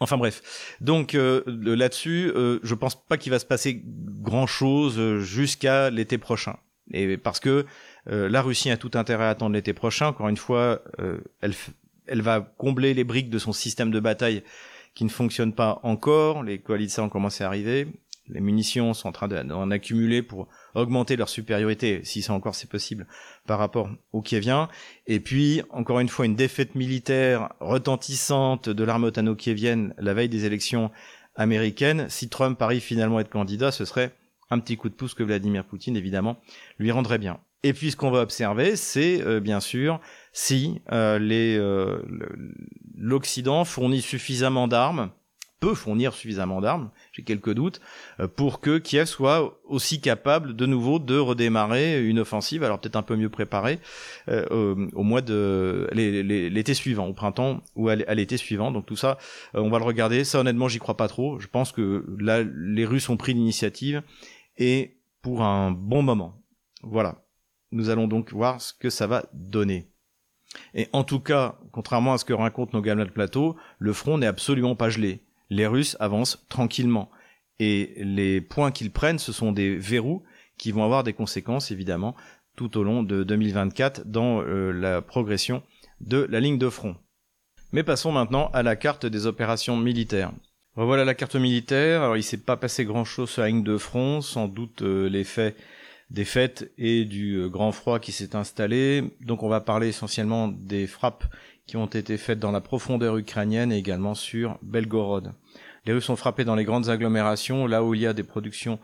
[0.00, 5.90] Enfin bref, donc euh, là-dessus, euh, je pense pas qu'il va se passer grand-chose jusqu'à
[5.90, 6.56] l'été prochain.
[6.92, 7.66] Et parce que
[8.06, 10.08] la Russie a tout intérêt à attendre l'été prochain.
[10.08, 10.82] Encore une fois,
[11.40, 11.54] elle,
[12.06, 14.42] elle va combler les briques de son système de bataille
[14.94, 16.42] qui ne fonctionne pas encore.
[16.42, 17.88] Les coalitions ont commencé à arriver.
[18.28, 22.70] Les munitions sont en train d'en accumuler pour augmenter leur supériorité, si c'est encore c'est
[22.70, 23.06] possible,
[23.46, 24.68] par rapport aux Kieviens.
[25.06, 30.44] Et puis, encore une fois, une défaite militaire retentissante de l'armée otano-kievienne la veille des
[30.44, 30.90] élections
[31.34, 32.06] américaines.
[32.08, 34.12] Si Trump arrive finalement à être candidat, ce serait
[34.50, 36.38] un petit coup de pouce que Vladimir Poutine, évidemment,
[36.78, 37.40] lui rendrait bien.
[37.62, 40.00] Et puis ce qu'on va observer, c'est euh, bien sûr
[40.32, 42.02] si euh, euh,
[42.96, 45.10] l'Occident fournit suffisamment d'armes
[45.62, 47.80] peut fournir suffisamment d'armes, j'ai quelques doutes,
[48.18, 52.96] euh, pour que Kiev soit aussi capable de nouveau de redémarrer une offensive, alors peut-être
[52.96, 53.78] un peu mieux préparée,
[54.28, 58.72] euh, au, mois de l'été suivant, au printemps ou à l'été suivant.
[58.72, 59.18] Donc tout ça,
[59.54, 60.24] euh, on va le regarder.
[60.24, 61.38] Ça honnêtement, j'y crois pas trop.
[61.38, 64.02] Je pense que là, les Russes ont pris l'initiative
[64.58, 66.42] et pour un bon moment.
[66.82, 67.21] Voilà.
[67.72, 69.88] Nous allons donc voir ce que ça va donner.
[70.74, 74.18] Et en tout cas, contrairement à ce que racontent nos gamins de plateau, le front
[74.18, 77.10] n'est absolument pas gelé les Russes avancent tranquillement.
[77.58, 80.22] Et les points qu'ils prennent, ce sont des verrous
[80.56, 82.16] qui vont avoir des conséquences, évidemment,
[82.56, 85.62] tout au long de 2024 dans euh, la progression
[86.00, 86.96] de la ligne de front.
[87.72, 90.32] Mais passons maintenant à la carte des opérations militaires.
[90.74, 92.02] Revoilà la carte militaire.
[92.02, 95.08] Alors, il s'est pas passé grand chose sur la ligne de front, sans doute euh,
[95.08, 95.54] l'effet
[96.12, 99.02] des fêtes et du euh, grand froid qui s'est installé.
[99.20, 101.24] Donc, on va parler essentiellement des frappes
[101.66, 105.32] qui ont été faites dans la profondeur ukrainienne et également sur Belgorod.
[105.86, 108.78] Les Russes sont frappés dans les grandes agglomérations, là où il y a des productions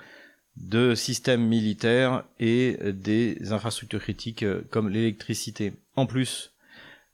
[0.56, 5.74] de systèmes militaires et des infrastructures critiques euh, comme l'électricité.
[5.96, 6.54] En plus,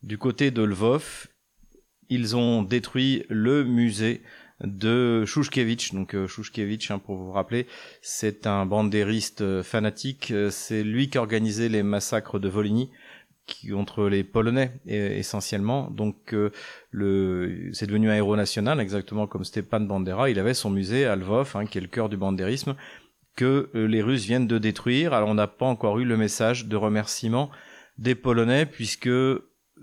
[0.04, 1.26] du côté de Lvov,
[2.08, 4.22] ils ont détruit le musée
[4.64, 5.92] de Shushkevich.
[5.94, 7.66] Donc euh, Shushkevich, hein, pour vous rappeler,
[8.02, 10.32] c'est un bandériste euh, fanatique.
[10.50, 12.90] C'est lui qui organisait les massacres de Volhynie
[13.46, 15.90] qui, contre les Polonais essentiellement.
[15.90, 16.50] Donc euh,
[16.90, 20.30] le, c'est devenu un héros national, exactement comme Stepan Bandera.
[20.30, 22.74] Il avait son musée à Lvov, hein, qui est le cœur du bandérisme,
[23.36, 25.12] que euh, les Russes viennent de détruire.
[25.12, 27.50] Alors on n'a pas encore eu le message de remerciement
[27.98, 29.10] des Polonais, puisque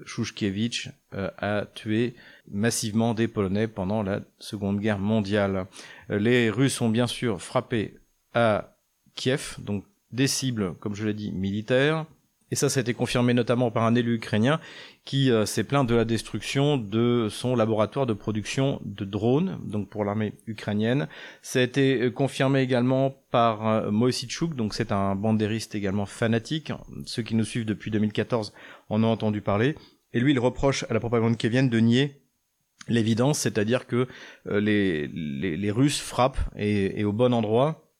[0.06, 2.16] Shushkevich euh, a tué
[2.50, 5.68] massivement des Polonais pendant la Seconde Guerre mondiale.
[6.10, 7.98] Les Russes ont bien sûr frappé
[8.34, 8.78] à
[9.16, 12.06] Kiev, donc des cibles, comme je l'ai dit, militaires,
[12.52, 14.60] et ça, ça a été confirmé notamment par un élu ukrainien
[15.06, 19.90] qui euh, s'est plaint de la destruction de son laboratoire de production de drones, donc
[19.90, 21.08] pour l'armée ukrainienne.
[21.42, 23.92] Ça a été euh, confirmé également par euh,
[24.56, 26.74] donc c'est un bandériste également fanatique.
[27.06, 28.52] Ceux qui nous suivent depuis 2014
[28.90, 29.76] en ont entendu parler.
[30.14, 32.22] Et lui, il reproche à la propagande kévienne de nier
[32.90, 34.08] l'évidence, c'est-à-dire que
[34.48, 37.91] euh, les, Russes frappent et au bon endroit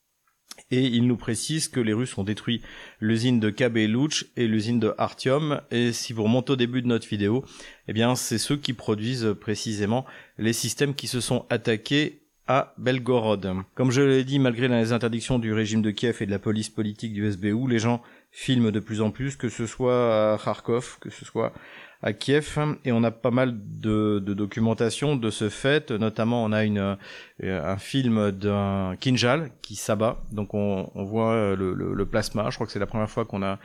[0.72, 2.62] et il nous précise que les Russes ont détruit
[3.00, 5.62] l'usine de Kabelouch et l'usine de Artyom.
[5.70, 7.46] Et si vous remontez au début de notre vidéo,
[7.88, 10.06] eh bien, c'est ceux qui produisent précisément
[10.38, 13.54] les systèmes qui se sont attaqués à Belgorod.
[13.76, 16.70] Comme je l'ai dit, malgré les interdictions du régime de Kiev et de la police
[16.70, 18.02] politique du SBU, les gens
[18.32, 21.54] filment de plus en plus, que ce soit à Kharkov, que ce soit
[22.04, 25.92] à Kiev et on a pas mal de, de documentation de ce fait.
[25.92, 26.98] Notamment, on a une,
[27.44, 30.22] euh, un film d'un Kinjal qui s'abat.
[30.32, 32.50] Donc, on, on voit le, le, le, plasma.
[32.50, 33.60] Je crois que c'est la première fois qu'on a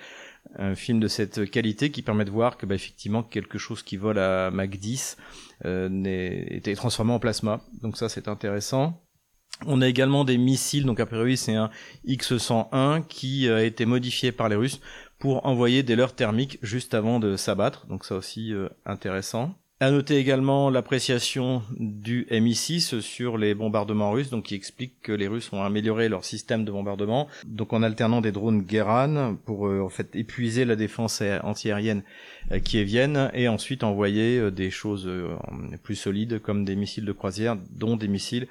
[0.59, 3.97] un film de cette qualité qui permet de voir que, bah, effectivement, quelque chose qui
[3.97, 5.17] vole à Mach 10
[5.65, 7.61] euh, était transformé en plasma.
[7.83, 9.03] Donc, ça, c'est intéressant.
[9.65, 11.71] On a également des missiles, donc a priori c'est un
[12.05, 14.81] X-101 qui a été modifié par les Russes
[15.27, 19.57] pour envoyer des leurres thermiques juste avant de s'abattre, donc ça aussi euh, intéressant.
[19.81, 25.27] À noter également l'appréciation du Mi-6 sur les bombardements russes, donc qui explique que les
[25.27, 29.81] Russes ont amélioré leur système de bombardement, donc en alternant des drones Guéran pour euh,
[29.81, 32.05] en fait épuiser la défense antiaérienne
[32.53, 35.11] euh, qui est vienne et ensuite envoyer des choses
[35.83, 38.47] plus solides comme des missiles de croisière, dont des missiles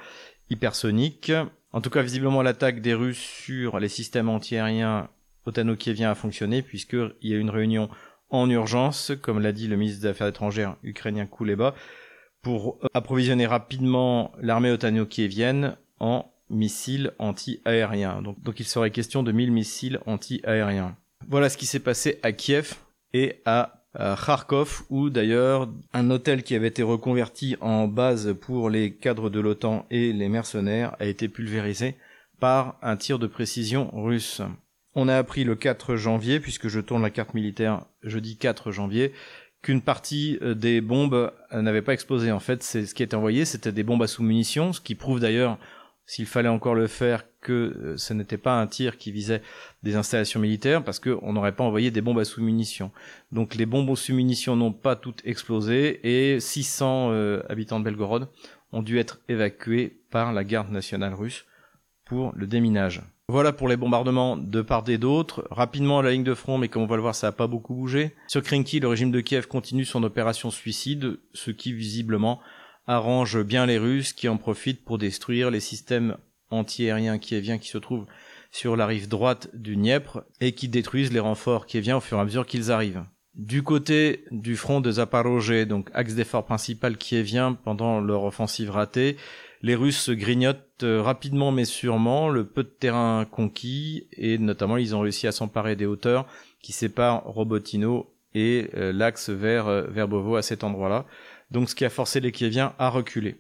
[0.50, 1.32] hypersoniques.
[1.72, 5.08] En tout cas, visiblement, l'attaque des Russes sur les systèmes antiaériens
[5.46, 7.90] otano-kievien a fonctionné puisqu'il y a eu une réunion
[8.30, 11.76] en urgence, comme l'a dit le ministre des Affaires étrangères ukrainien Kouleba,
[12.42, 18.22] pour approvisionner rapidement l'armée otano-kievienne en missiles anti-aériens.
[18.22, 20.96] Donc, donc il serait question de 1000 missiles anti-aériens.
[21.28, 22.76] Voilà ce qui s'est passé à Kiev
[23.14, 28.94] et à Kharkov, où d'ailleurs un hôtel qui avait été reconverti en base pour les
[28.94, 31.96] cadres de l'OTAN et les mercenaires a été pulvérisé
[32.40, 34.42] par un tir de précision russe.
[34.96, 39.14] On a appris le 4 janvier, puisque je tourne la carte militaire jeudi 4 janvier,
[39.62, 42.32] qu'une partie euh, des bombes euh, n'avait pas explosé.
[42.32, 45.20] En fait, c'est ce qui était envoyé, c'était des bombes à sous-munitions, ce qui prouve
[45.20, 45.58] d'ailleurs,
[46.06, 49.42] s'il fallait encore le faire, que euh, ce n'était pas un tir qui visait
[49.84, 52.92] des installations militaires parce qu'on n'aurait pas envoyé des bombes à sous-munitions.
[53.32, 58.28] Donc les bombes aux sous-munitions n'ont pas toutes explosé et 600 euh, habitants de Belgorod
[58.72, 61.46] ont dû être évacués par la garde nationale russe
[62.04, 63.04] pour le déminage.
[63.28, 65.48] Voilà pour les bombardements de part et d'autre.
[65.50, 67.74] Rapidement la ligne de front, mais comme on va le voir, ça n'a pas beaucoup
[67.74, 68.14] bougé.
[68.28, 72.40] Sur Krinky, le régime de Kiev continue son opération suicide, ce qui visiblement
[72.86, 76.18] arrange bien les Russes qui en profitent pour détruire les systèmes
[76.52, 78.06] antiaériens kieviens qui se trouvent
[78.52, 82.22] sur la rive droite du Dniepr et qui détruisent les renforts kieviens au fur et
[82.22, 83.04] à mesure qu'ils arrivent.
[83.34, 89.18] Du côté du front de Zaporozhye, donc axe d'effort principal kievien pendant leur offensive ratée,
[89.62, 94.96] les Russes grignotent euh, rapidement mais sûrement le peu de terrain conquis et notamment ils
[94.96, 96.28] ont réussi à s'emparer des hauteurs
[96.62, 101.06] qui séparent Robotino et euh, l'axe vers euh, Verbovo à cet endroit-là.
[101.52, 103.38] Donc ce qui a forcé les Kieviens à reculer.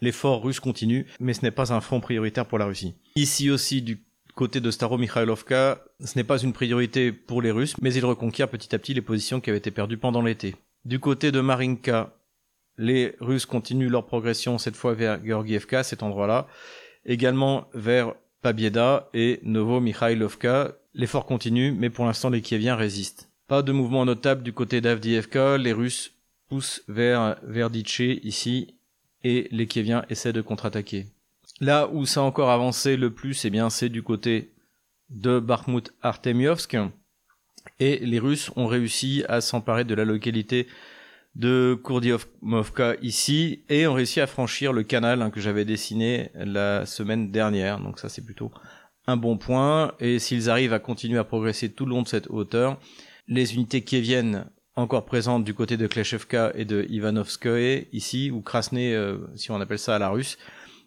[0.00, 2.94] L'effort russe continue, mais ce n'est pas un front prioritaire pour la Russie.
[3.16, 4.02] Ici aussi, du
[4.34, 8.74] côté de Staro-Mikhailovka, ce n'est pas une priorité pour les Russes, mais ils reconquièrent petit
[8.74, 10.56] à petit les positions qui avaient été perdues pendant l'été.
[10.84, 12.14] Du côté de Marinka,
[12.78, 16.46] les Russes continuent leur progression, cette fois vers Georgievka, cet endroit-là,
[17.06, 20.76] également vers Pabieda et Novo-Mikhailovka.
[20.94, 23.30] L'effort continue, mais pour l'instant les Kieviens résistent.
[23.46, 26.12] Pas de mouvement notable du côté d'Avdiivka, les Russes
[26.48, 28.74] poussent vers Verdice ici,
[29.22, 31.06] et les Kieviens essaient de contre-attaquer.
[31.60, 34.52] Là où ça a encore avancé le plus, eh bien, c'est du côté
[35.10, 36.76] de Bakhmut Artemiovsk,
[37.80, 40.66] et les Russes ont réussi à s'emparer de la localité
[41.34, 46.86] de Kurdiovka ici et ont réussi à franchir le canal hein, que j'avais dessiné la
[46.86, 47.80] semaine dernière.
[47.80, 48.52] Donc ça c'est plutôt
[49.06, 49.92] un bon point.
[50.00, 52.78] Et s'ils arrivent à continuer à progresser tout le long de cette hauteur,
[53.26, 58.40] les unités qui viennent encore présentes du côté de Kleshevka et de Ivanovskoye ici, ou
[58.40, 60.36] Krasny euh, si on appelle ça à la russe,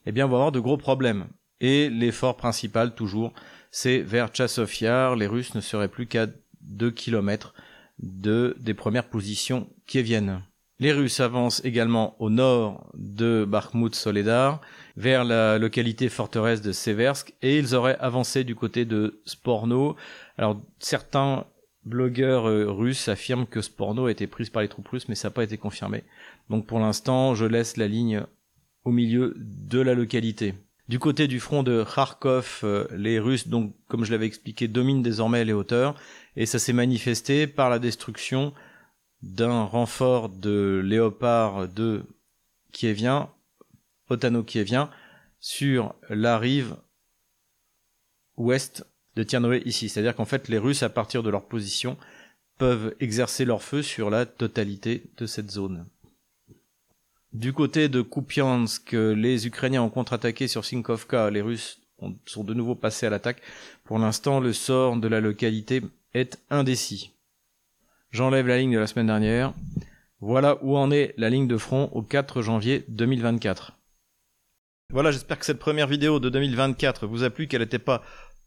[0.06, 1.28] eh bien on va avoir de gros problèmes.
[1.60, 3.34] Et l'effort principal toujours,
[3.72, 4.72] c'est vers Chasov
[5.18, 6.28] Les Russes ne seraient plus qu'à
[6.62, 7.54] 2 kilomètres
[8.00, 10.41] de, des premières positions qui viennent.
[10.80, 14.62] Les Russes avancent également au nord de Bakhmut Soledar,
[14.95, 19.95] vers la localité forteresse de Seversk, et ils auraient avancé du côté de Sporno.
[20.38, 21.45] Alors, certains
[21.84, 25.30] blogueurs euh, russes affirment que Sporno a été prise par les troupes russes, mais ça
[25.30, 26.04] n'a pas été confirmé.
[26.52, 28.24] Donc, pour l'instant, je laisse la ligne
[28.84, 30.54] au milieu de la localité.
[30.88, 35.02] Du côté du front de Kharkov, euh, les Russes, donc, comme je l'avais expliqué, dominent
[35.02, 35.96] désormais les hauteurs,
[36.38, 38.54] et ça s'est manifesté par la destruction
[39.22, 42.06] d'un renfort de Léopard 2
[42.72, 43.30] kievien,
[44.10, 44.90] otano-kievien,
[45.40, 46.78] sur la rive
[48.38, 48.86] ouest
[49.16, 49.90] de Tiernoé ici.
[49.90, 51.98] C'est-à-dire qu'en fait, les Russes, à partir de leur position,
[52.58, 55.86] peuvent exercer leur feu sur la totalité de cette zone.
[57.34, 61.30] Du côté de Kupiansk, les Ukrainiens ont contre-attaqué sur Sinkovka.
[61.30, 61.82] Les Russes
[62.26, 63.42] sont de nouveau passés à l'attaque.
[63.84, 65.82] Pour l'instant, le sort de la localité
[66.14, 67.12] est indécis.
[68.12, 69.54] J'enlève la ligne de la semaine dernière.
[70.20, 73.74] Voilà où en est la ligne de front au 4 janvier 2024.
[74.90, 78.02] Voilà, j'espère que cette première vidéo de 2024 vous a plu, qu'elle n'était pas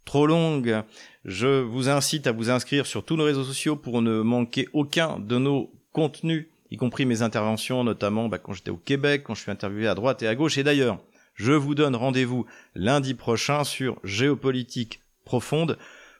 [0.05, 0.83] trop longue.
[1.24, 5.18] Je vous incite à vous inscrire sur tous nos réseaux sociaux pour ne manquer aucun
[5.18, 9.42] de nos contenus y compris mes interventions, notamment bah, quand j'étais au Québec, quand je
[9.42, 10.58] suis interviewé à droite et à gauche.
[10.58, 10.98] Et d'ailleurs,
[11.34, 15.78] je vous donne rendez-vous lundi prochain sur Géopolitique Profonde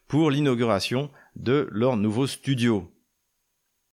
[0.09, 2.90] pour l'inauguration de leur nouveau studio.